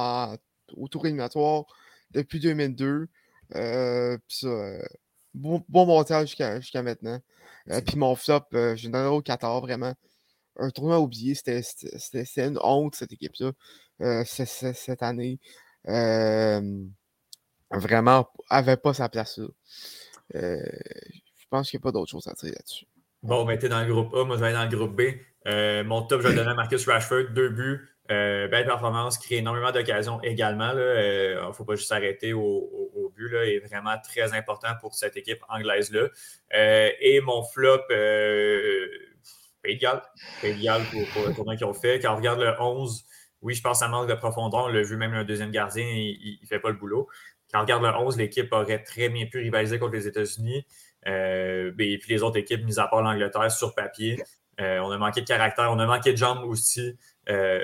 au 0.72 0.88
tour 0.88 1.04
éliminatoire 1.04 1.64
depuis 2.12 2.40
2002. 2.40 3.08
puis 3.50 4.46
bon, 5.34 5.62
bon 5.68 5.86
montage 5.86 6.28
jusqu'à 6.30 6.82
maintenant. 6.82 7.20
puis 7.86 7.96
mon 7.96 8.14
flop, 8.14 8.46
je 8.52 8.86
ne 8.88 8.92
donnerai 8.92 9.14
au 9.14 9.20
14, 9.20 9.60
vraiment. 9.62 9.92
Un 10.56 10.70
tournoi 10.70 10.98
oublié, 10.98 11.34
c'était 11.34 11.60
une 12.36 12.58
honte, 12.62 12.94
cette 12.94 13.12
équipe-là, 13.12 13.52
cette 14.24 15.02
année 15.02 15.38
vraiment 17.70 18.28
avait 18.48 18.76
pas 18.76 18.94
sa 18.94 19.08
place 19.08 19.38
là. 19.38 19.46
Euh, 20.34 20.58
je 21.36 21.44
pense 21.50 21.70
qu'il 21.70 21.78
n'y 21.78 21.82
a 21.82 21.84
pas 21.84 21.92
d'autre 21.92 22.10
chose 22.10 22.26
à 22.26 22.32
dire 22.32 22.52
là-dessus. 22.52 22.86
Bon, 23.22 23.44
ben, 23.44 23.58
t'es 23.58 23.68
dans 23.68 23.82
le 23.82 23.92
groupe 23.92 24.14
A, 24.14 24.24
moi 24.24 24.36
je 24.36 24.40
vais 24.40 24.48
aller 24.48 24.56
dans 24.56 24.70
le 24.70 24.76
groupe 24.76 24.96
B. 24.96 25.02
Euh, 25.46 25.84
mon 25.84 26.02
top, 26.02 26.22
je 26.22 26.28
vais 26.28 26.34
donner 26.34 26.50
à 26.50 26.54
Marcus 26.54 26.86
Rashford, 26.88 27.30
deux 27.34 27.50
buts, 27.50 27.88
euh, 28.10 28.48
belle 28.48 28.64
performance, 28.64 29.18
crée 29.18 29.36
énormément 29.36 29.72
d'occasions 29.72 30.20
également. 30.22 30.72
Il 30.72 31.46
ne 31.46 31.52
faut 31.52 31.64
pas 31.64 31.74
juste 31.74 31.88
s'arrêter 31.88 32.32
au, 32.32 33.12
but, 33.14 33.28
là, 33.28 33.44
est 33.44 33.60
vraiment 33.60 33.96
très 34.02 34.32
important 34.34 34.68
pour 34.80 34.94
cette 34.94 35.16
équipe 35.16 35.42
anglaise-là. 35.48 36.08
et 36.50 37.20
mon 37.20 37.42
flop, 37.44 37.82
Pays 39.64 39.76
de 39.76 39.80
Galles. 39.80 40.82
pour, 40.90 41.08
pour, 41.08 41.28
le 41.28 41.34
tournoi 41.34 41.56
qu'ils 41.56 41.66
ont 41.66 41.74
fait. 41.74 41.98
Quand 41.98 42.12
on 42.12 42.16
regarde 42.16 42.40
le 42.40 42.52
11, 42.60 43.04
oui, 43.44 43.54
je 43.54 43.62
pense 43.62 43.78
que 43.78 43.84
ça 43.84 43.88
manque 43.88 44.08
de 44.08 44.14
profondeur. 44.14 44.64
On 44.64 44.68
l'a 44.68 44.82
vu 44.82 44.96
même 44.96 45.12
le 45.12 45.24
deuxième 45.24 45.50
gardien, 45.50 45.84
il 45.86 46.38
ne 46.42 46.46
fait 46.46 46.58
pas 46.58 46.70
le 46.70 46.76
boulot. 46.76 47.08
Quand 47.54 47.60
on 47.60 47.62
regarde 47.62 47.84
le 47.84 47.90
11, 47.90 48.16
l'équipe 48.16 48.52
aurait 48.52 48.82
très 48.82 49.08
bien 49.08 49.26
pu 49.26 49.38
rivaliser 49.38 49.78
contre 49.78 49.92
les 49.92 50.08
États-Unis. 50.08 50.66
Euh, 51.06 51.70
ben, 51.70 51.88
et 51.88 51.98
puis 51.98 52.12
les 52.12 52.24
autres 52.24 52.36
équipes, 52.36 52.64
mis 52.64 52.80
à 52.80 52.88
part 52.88 53.00
l'Angleterre, 53.00 53.48
sur 53.52 53.76
papier. 53.76 54.20
Euh, 54.60 54.80
on 54.80 54.90
a 54.90 54.98
manqué 54.98 55.20
de 55.20 55.26
caractère, 55.26 55.70
on 55.70 55.78
a 55.78 55.86
manqué 55.86 56.10
de 56.10 56.16
jambes 56.16 56.42
aussi. 56.48 56.98
Euh, 57.28 57.60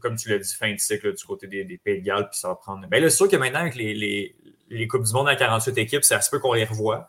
comme 0.00 0.14
tu 0.14 0.28
l'as 0.28 0.38
dit, 0.38 0.54
fin 0.54 0.72
de 0.72 0.78
cycle 0.78 1.12
du 1.12 1.24
côté 1.24 1.48
des, 1.48 1.64
Pays 1.78 2.00
de 2.00 2.06
Galles, 2.06 2.28
puis 2.30 2.38
ça 2.38 2.46
va 2.46 2.54
prendre. 2.54 2.86
Ben 2.86 3.02
c'est 3.02 3.10
sûr 3.10 3.28
que 3.28 3.34
maintenant, 3.34 3.58
avec 3.58 3.74
les, 3.74 3.92
les, 4.68 4.86
Coupes 4.86 5.02
du 5.02 5.12
Monde 5.12 5.28
à 5.28 5.34
48 5.34 5.78
équipes, 5.78 6.04
c'est 6.04 6.14
assez 6.14 6.30
peu 6.30 6.38
qu'on 6.38 6.52
les 6.52 6.64
revoit. 6.64 7.08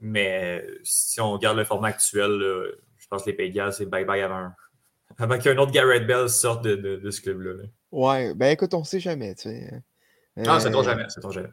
mais 0.00 0.66
si 0.82 1.20
on 1.20 1.30
regarde 1.34 1.56
le 1.56 1.64
format 1.64 1.88
actuel, 1.88 2.30
je 2.98 3.06
pense 3.06 3.22
que 3.22 3.30
les 3.30 3.36
Pays 3.36 3.50
de 3.50 3.54
Galles, 3.54 3.72
c'est 3.72 3.86
bye-bye 3.86 4.24
avant, 4.24 4.50
avant 5.18 5.38
qu'un 5.38 5.56
autre 5.58 5.70
Garrett 5.70 6.04
Bell 6.04 6.28
sorte 6.28 6.64
de, 6.64 7.10
ce 7.10 7.20
club-là. 7.20 7.52
Là. 7.52 7.64
Ouais, 7.92 8.34
ben 8.34 8.48
écoute, 8.48 8.74
on 8.74 8.80
ne 8.80 8.84
sait 8.84 9.00
jamais, 9.00 9.36
tu 9.36 9.50
sais. 9.50 9.82
Ah, 10.46 10.60
c'est 10.60 10.70
ton 10.70 10.82
jamais, 10.82 11.06
c'est 11.08 11.20
jamais. 11.30 11.48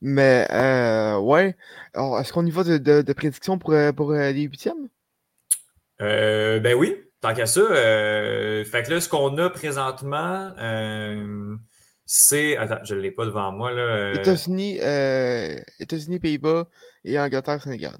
Mais, 0.00 0.46
euh, 0.50 1.18
ouais. 1.18 1.56
Alors, 1.94 2.20
est-ce 2.20 2.32
qu'on 2.32 2.44
y 2.44 2.50
va 2.50 2.64
de, 2.64 2.78
de, 2.78 3.12
prédiction 3.12 3.58
pour, 3.58 3.72
euh, 3.72 3.92
pour 3.92 4.12
euh, 4.12 4.30
les 4.30 4.42
huitièmes? 4.42 4.88
Euh, 6.02 6.60
ben 6.60 6.74
oui, 6.74 6.94
tant 7.20 7.32
qu'à 7.32 7.46
ça. 7.46 7.62
fait 7.62 8.82
que 8.84 8.90
là, 8.90 9.00
ce 9.00 9.08
qu'on 9.08 9.38
a 9.38 9.48
présentement, 9.48 10.52
c'est. 12.04 12.56
Attends, 12.56 12.84
je 12.84 12.94
ne 12.94 13.00
l'ai 13.00 13.10
pas 13.10 13.24
devant 13.24 13.50
moi. 13.52 13.70
là. 13.72 14.12
États-Unis, 14.12 14.76
États-Unis, 15.80 16.18
Pays-Bas 16.20 16.68
et 17.04 17.18
Angleterre, 17.18 17.62
Sénégal. 17.62 17.96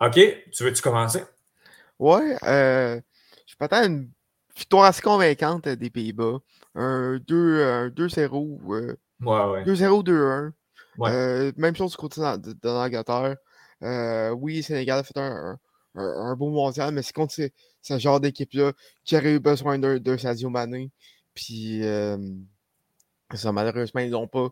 OK. 0.00 0.20
Tu 0.52 0.64
veux-tu 0.64 0.82
commencer? 0.82 1.24
Ouais. 1.98 2.36
je 2.42 3.54
m'attends 3.58 3.84
une 3.84 4.10
victoire 4.56 4.84
assez 4.84 5.02
convaincante 5.02 5.68
des 5.68 5.90
Pays-Bas 5.90 6.38
un 6.74 7.16
2-0. 7.16 8.96
2-0, 9.20 10.52
2-1. 10.98 11.52
même 11.56 11.76
chose 11.76 11.92
du 11.92 11.96
côté 11.96 12.20
de, 12.20 12.54
l'Angleterre. 12.64 13.36
Euh, 13.82 14.30
oui, 14.30 14.62
Sénégal 14.62 15.00
a 15.00 15.02
fait 15.02 15.18
un, 15.18 15.58
un, 15.94 16.36
beau 16.36 16.50
mondial, 16.50 16.92
mais 16.94 17.02
c'est 17.02 17.12
contre 17.12 17.34
ce, 17.34 17.98
genre 17.98 18.20
d'équipe-là 18.20 18.72
qui 19.04 19.16
aurait 19.16 19.34
eu 19.34 19.40
besoin 19.40 19.78
d'un 19.78 20.18
Sadio 20.18 20.50
Mané. 20.50 20.90
Puis, 21.34 21.82
ça, 23.34 23.52
malheureusement, 23.52 24.00
ils 24.00 24.10
l'ont 24.10 24.28
pas. 24.28 24.48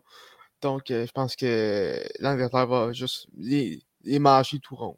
Donc, 0.61 0.91
euh, 0.91 1.05
je 1.05 1.11
pense 1.11 1.35
que 1.35 2.01
l'Angleterre 2.19 2.67
va 2.67 2.93
juste 2.93 3.27
les, 3.37 3.83
les 4.03 4.19
tout 4.61 4.75
rond. 4.75 4.97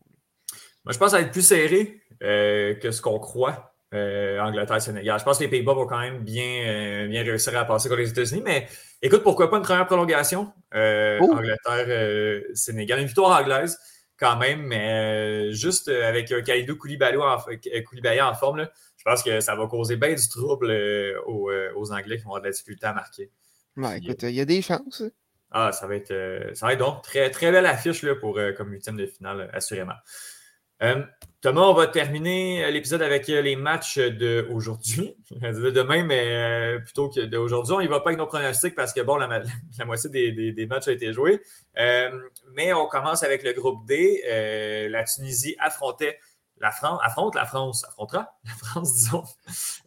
Moi, 0.84 0.94
je 0.94 1.00
pense 1.00 1.08
que 1.08 1.12
ça 1.12 1.18
va 1.18 1.24
être 1.24 1.32
plus 1.32 1.41
serré 1.41 2.02
euh, 2.22 2.76
que 2.76 2.91
ce 2.91 3.02
qu'on 3.02 3.20
croit. 3.20 3.75
Euh, 3.96 4.40
Angleterre-Sénégal. 4.42 5.18
Je 5.20 5.24
pense 5.24 5.38
que 5.38 5.44
les 5.44 5.50
Pays-Bas 5.50 5.74
vont 5.74 5.88
quand 5.88 6.00
même 6.00 6.22
bien, 6.24 6.66
euh, 6.68 7.08
bien 7.08 7.24
réussir 7.24 7.58
à 7.58 7.64
passer 7.64 7.88
contre 7.88 8.02
les 8.02 8.10
États-Unis, 8.10 8.42
mais 8.44 8.68
écoute, 9.02 9.24
pourquoi 9.24 9.50
pas 9.50 9.58
une 9.58 9.64
première 9.64 9.86
prolongation? 9.86 10.52
Euh, 10.74 11.18
oh! 11.22 11.32
Angleterre-Sénégal. 11.32 13.00
Une 13.00 13.06
victoire 13.06 13.40
anglaise 13.40 13.80
quand 14.20 14.36
même, 14.38 14.64
mais 14.64 15.52
juste 15.54 15.88
avec 15.88 16.30
un 16.32 16.42
Khalidou 16.42 16.76
Koulibaly 16.76 17.18
en, 17.18 18.30
en 18.30 18.34
forme, 18.34 18.68
je 18.98 19.04
pense 19.04 19.24
que 19.24 19.40
ça 19.40 19.56
va 19.56 19.68
causer 19.68 19.96
bien 19.96 20.14
du 20.14 20.30
trouble 20.30 20.72
aux, 21.26 21.92
Anglais 21.92 22.18
qui 22.18 22.24
vont 22.24 22.32
avoir 22.32 22.42
de 22.42 22.48
la 22.48 22.52
difficulté 22.52 22.86
à 22.88 22.94
marquer. 22.94 23.32
Ouais, 23.78 24.00
écoute, 24.00 24.24
il 24.24 24.32
y 24.32 24.42
a 24.42 24.46
des 24.46 24.62
chances. 24.62 25.04
Ah, 25.52 25.72
ça 25.72 25.88
va 25.88 25.96
être, 25.96 26.52
ça 26.54 26.66
va 26.66 26.74
être 26.74 26.80
donc 26.80 27.02
très, 27.04 27.30
très 27.30 27.52
belle 27.52 27.66
affiche 27.66 28.04
là, 28.04 28.16
pour, 28.16 28.40
comme 28.58 28.72
huitième 28.72 28.98
de 28.98 29.06
finale, 29.06 29.50
assurément. 29.54 29.96
Euh, 30.84 31.04
Thomas, 31.42 31.62
on 31.62 31.74
va 31.74 31.88
terminer 31.88 32.70
l'épisode 32.72 33.02
avec 33.02 33.28
les 33.28 33.56
matchs 33.56 34.00
d'aujourd'hui. 34.00 35.16
Demain, 35.32 36.04
mais 36.04 36.26
euh, 36.28 36.80
plutôt 36.80 37.10
que 37.10 37.22
d'aujourd'hui. 37.22 37.74
On 37.74 37.82
n'y 37.82 37.88
va 37.88 38.00
pas 38.00 38.10
avec 38.10 38.20
nos 38.20 38.26
pronostics 38.26 38.76
parce 38.76 38.94
que, 38.94 39.02
bon, 39.02 39.18
la, 39.18 39.28
moitié 39.86 40.10
des, 40.32 40.66
matchs 40.66 40.88
a 40.88 40.92
été 40.92 41.14
joué. 41.14 41.42
Euh, 41.78 42.10
mais 42.54 42.74
on 42.74 42.88
commence 42.88 43.24
avec 43.24 43.44
le 43.44 43.54
groupe 43.54 43.86
D. 43.86 44.22
la 44.90 45.04
Tunisie 45.04 45.56
affrontait 45.60 46.20
la 46.58 46.72
France, 46.72 47.00
affronte 47.04 47.36
la 47.36 47.46
France, 47.46 47.86
affrontera 47.86 48.34
la 48.46 48.54
France, 48.54 48.94
disons. 48.94 49.24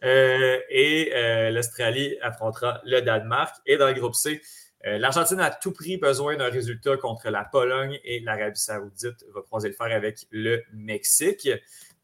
et 0.01 1.51
l'Australie 1.51 2.15
affrontera 2.21 2.79
le 2.85 3.01
Danemark. 3.01 3.55
Et 3.65 3.77
dans 3.77 3.87
le 3.87 3.93
groupe 3.93 4.15
C, 4.15 4.39
euh, 4.39 4.43
L'Argentine 4.83 5.41
a 5.41 5.45
à 5.45 5.51
tout 5.51 5.73
prix 5.73 5.97
besoin 5.97 6.37
d'un 6.37 6.49
résultat 6.49 6.95
contre 6.95 7.29
la 7.29 7.43
Pologne 7.43 7.99
et 8.05 8.21
l'Arabie 8.21 8.59
Saoudite 8.59 9.25
va 9.33 9.41
croiser 9.41 9.67
le 9.67 9.73
fer 9.73 9.87
avec 9.87 10.25
le 10.31 10.63
Mexique. 10.71 11.49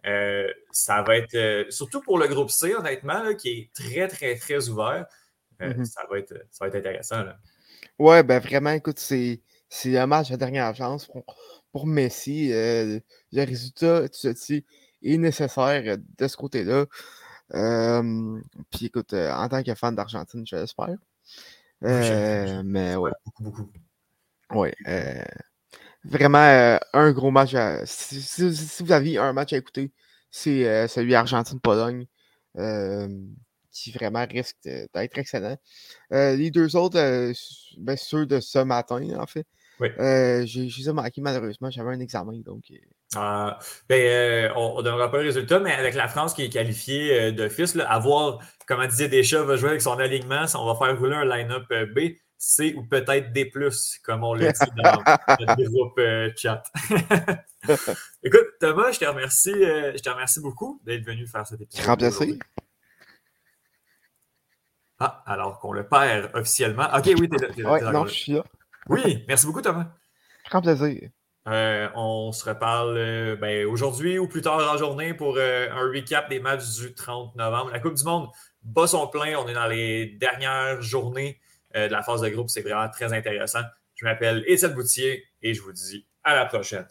Euh, 0.06 0.48
ça 0.72 1.02
va 1.02 1.18
être, 1.18 1.36
euh, 1.36 1.66
surtout 1.70 2.02
pour 2.02 2.20
le 2.20 2.28
groupe 2.28 2.52
C, 2.52 2.76
honnêtement, 2.76 3.34
qui 3.36 3.50
est 3.50 3.74
très, 3.74 4.08
très, 4.08 4.36
très 4.36 4.70
ouvert. 4.70 5.08
Mm-hmm. 5.60 5.86
ça, 5.86 6.02
va 6.10 6.20
être, 6.20 6.34
ça 6.52 6.66
va 6.66 6.68
être 6.68 6.76
intéressant. 6.76 7.24
Là. 7.24 7.38
Ouais, 7.98 8.24
ben 8.24 8.40
vraiment, 8.40 8.72
écoute, 8.72 9.00
c'est, 9.00 9.42
un 9.86 10.06
match 10.06 10.30
de 10.30 10.36
dernière 10.36 10.76
chance 10.76 11.10
pour, 11.72 11.88
Messi. 11.88 12.50
le 12.50 13.02
résultat, 13.34 14.08
tu 14.10 14.34
sais, 14.34 14.66
est 15.02 15.18
nécessaire 15.18 15.98
de 15.98 16.28
ce 16.28 16.38
côté-là. 16.38 16.86
puis 18.72 18.86
écoute, 18.86 19.14
en 19.14 19.50
tant 19.50 19.64
que 19.64 19.76
fan 19.76 19.96
d'Argentine, 19.96 20.46
je 20.46 20.56
l'espère. 20.56 20.96
Euh, 21.84 22.64
mais 22.66 22.96
ouais. 22.96 23.12
Beaucoup, 23.26 23.44
beaucoup. 23.44 23.70
Oui. 24.52 24.70
vraiment 26.04 26.78
un 26.94 27.12
gros 27.12 27.32
match. 27.32 27.56
si, 27.86 28.84
vous 28.84 28.92
aviez 28.92 29.18
un 29.18 29.34
match 29.34 29.54
à 29.54 29.58
écouter, 29.58 29.92
c'est 30.30 30.88
celui 30.88 31.16
Argentine-Pologne 31.16 32.06
qui 33.72 33.92
vraiment 33.92 34.26
risque 34.26 34.58
d'être 34.64 35.18
excellent. 35.18 35.58
les 36.12 36.52
deux 36.52 36.76
autres, 36.76 37.34
ben, 37.78 37.98
ceux 37.98 38.26
de 38.26 38.40
ce 38.40 38.60
matin, 38.60 39.02
en 39.20 39.26
fait. 39.26 39.46
Oui. 39.80 39.90
J'ai 40.46 40.92
manqué 40.94 41.22
malheureusement. 41.22 41.70
J'avais 41.70 41.92
un 41.92 42.00
examen, 42.00 42.40
donc. 42.40 42.72
Ah, 43.16 43.60
ben, 43.88 44.52
on 44.56 44.78
ne 44.78 44.84
donnera 44.84 45.12
pas 45.12 45.18
le 45.18 45.26
résultat, 45.26 45.60
mais 45.60 45.72
avec 45.72 45.94
la 45.94 46.08
France 46.08 46.34
qui 46.34 46.44
est 46.44 46.50
qualifiée 46.50 47.32
d'office, 47.32 47.78
à 47.88 48.00
voir 48.00 48.40
comment 48.68 48.88
disait 48.88 49.08
Deschamps 49.08 49.46
va 49.46 49.56
jouer 49.58 49.70
avec 49.70 49.82
son 49.82 49.98
alignement, 50.00 50.46
on 50.56 50.74
va 50.74 50.76
faire 50.76 50.98
rouler 51.00 51.16
un 51.16 51.26
line-up 51.26 51.66
B. 51.96 52.18
C 52.38 52.76
ou 52.76 52.84
peut-être 52.84 53.32
D, 53.32 53.52
comme 54.04 54.24
on 54.24 54.34
l'a 54.34 54.52
dit 54.52 54.60
dans 54.76 55.02
le 55.58 55.70
groupe 55.70 56.00
chat. 56.36 56.62
Écoute, 58.24 58.48
Thomas, 58.60 58.92
je 58.92 59.00
te 59.00 59.06
remercie, 59.06 59.54
je 59.54 60.02
te 60.02 60.10
remercie 60.10 60.42
beaucoup 60.42 60.82
d'être 60.86 61.06
venu 61.06 61.26
faire 61.26 61.48
cet 61.48 61.62
épisode. 61.62 61.86
Remplacé. 61.86 62.38
Ah, 65.00 65.24
alors 65.26 65.60
qu'on 65.60 65.74
le 65.74 65.88
perd 65.88 66.32
officiellement. 66.34 66.88
Ok, 66.94 67.12
oui, 67.20 67.30
t'es 67.30 67.62
là. 67.62 67.80
là 67.80 67.92
non, 67.92 68.06
je 68.06 68.14
suis 68.14 68.32
là. 68.34 68.44
Oui, 68.88 69.26
merci 69.28 69.46
beaucoup, 69.46 69.62
Thomas. 69.62 69.88
Grand 70.50 70.62
plaisir. 70.62 71.10
Euh, 71.48 71.88
on 71.94 72.32
se 72.32 72.50
reparle 72.50 72.98
euh, 72.98 73.36
ben, 73.36 73.68
aujourd'hui 73.68 74.18
ou 74.18 74.28
plus 74.28 74.42
tard 74.42 74.58
la 74.58 74.78
journée 74.78 75.14
pour 75.14 75.36
euh, 75.38 75.70
un 75.72 75.92
recap 75.92 76.28
des 76.28 76.40
matchs 76.40 76.80
du 76.80 76.94
30 76.94 77.36
novembre. 77.36 77.72
La 77.72 77.80
Coupe 77.80 77.94
du 77.94 78.04
Monde 78.04 78.30
bat 78.64 78.88
son 78.88 79.08
plein. 79.08 79.38
On 79.38 79.48
est 79.48 79.54
dans 79.54 79.68
les 79.68 80.08
dernières 80.08 80.82
journées 80.82 81.40
de 81.76 81.88
la 81.88 82.02
phase 82.02 82.22
de 82.22 82.30
groupe. 82.30 82.50
C'est 82.50 82.62
vraiment 82.62 82.90
très 82.90 83.14
intéressant. 83.14 83.62
Je 83.96 84.06
m'appelle 84.06 84.44
Étienne 84.48 84.74
Boutier 84.74 85.26
et 85.42 85.54
je 85.54 85.62
vous 85.62 85.74
dis 85.74 86.08
à 86.24 86.34
la 86.34 86.46
prochaine. 86.46 86.88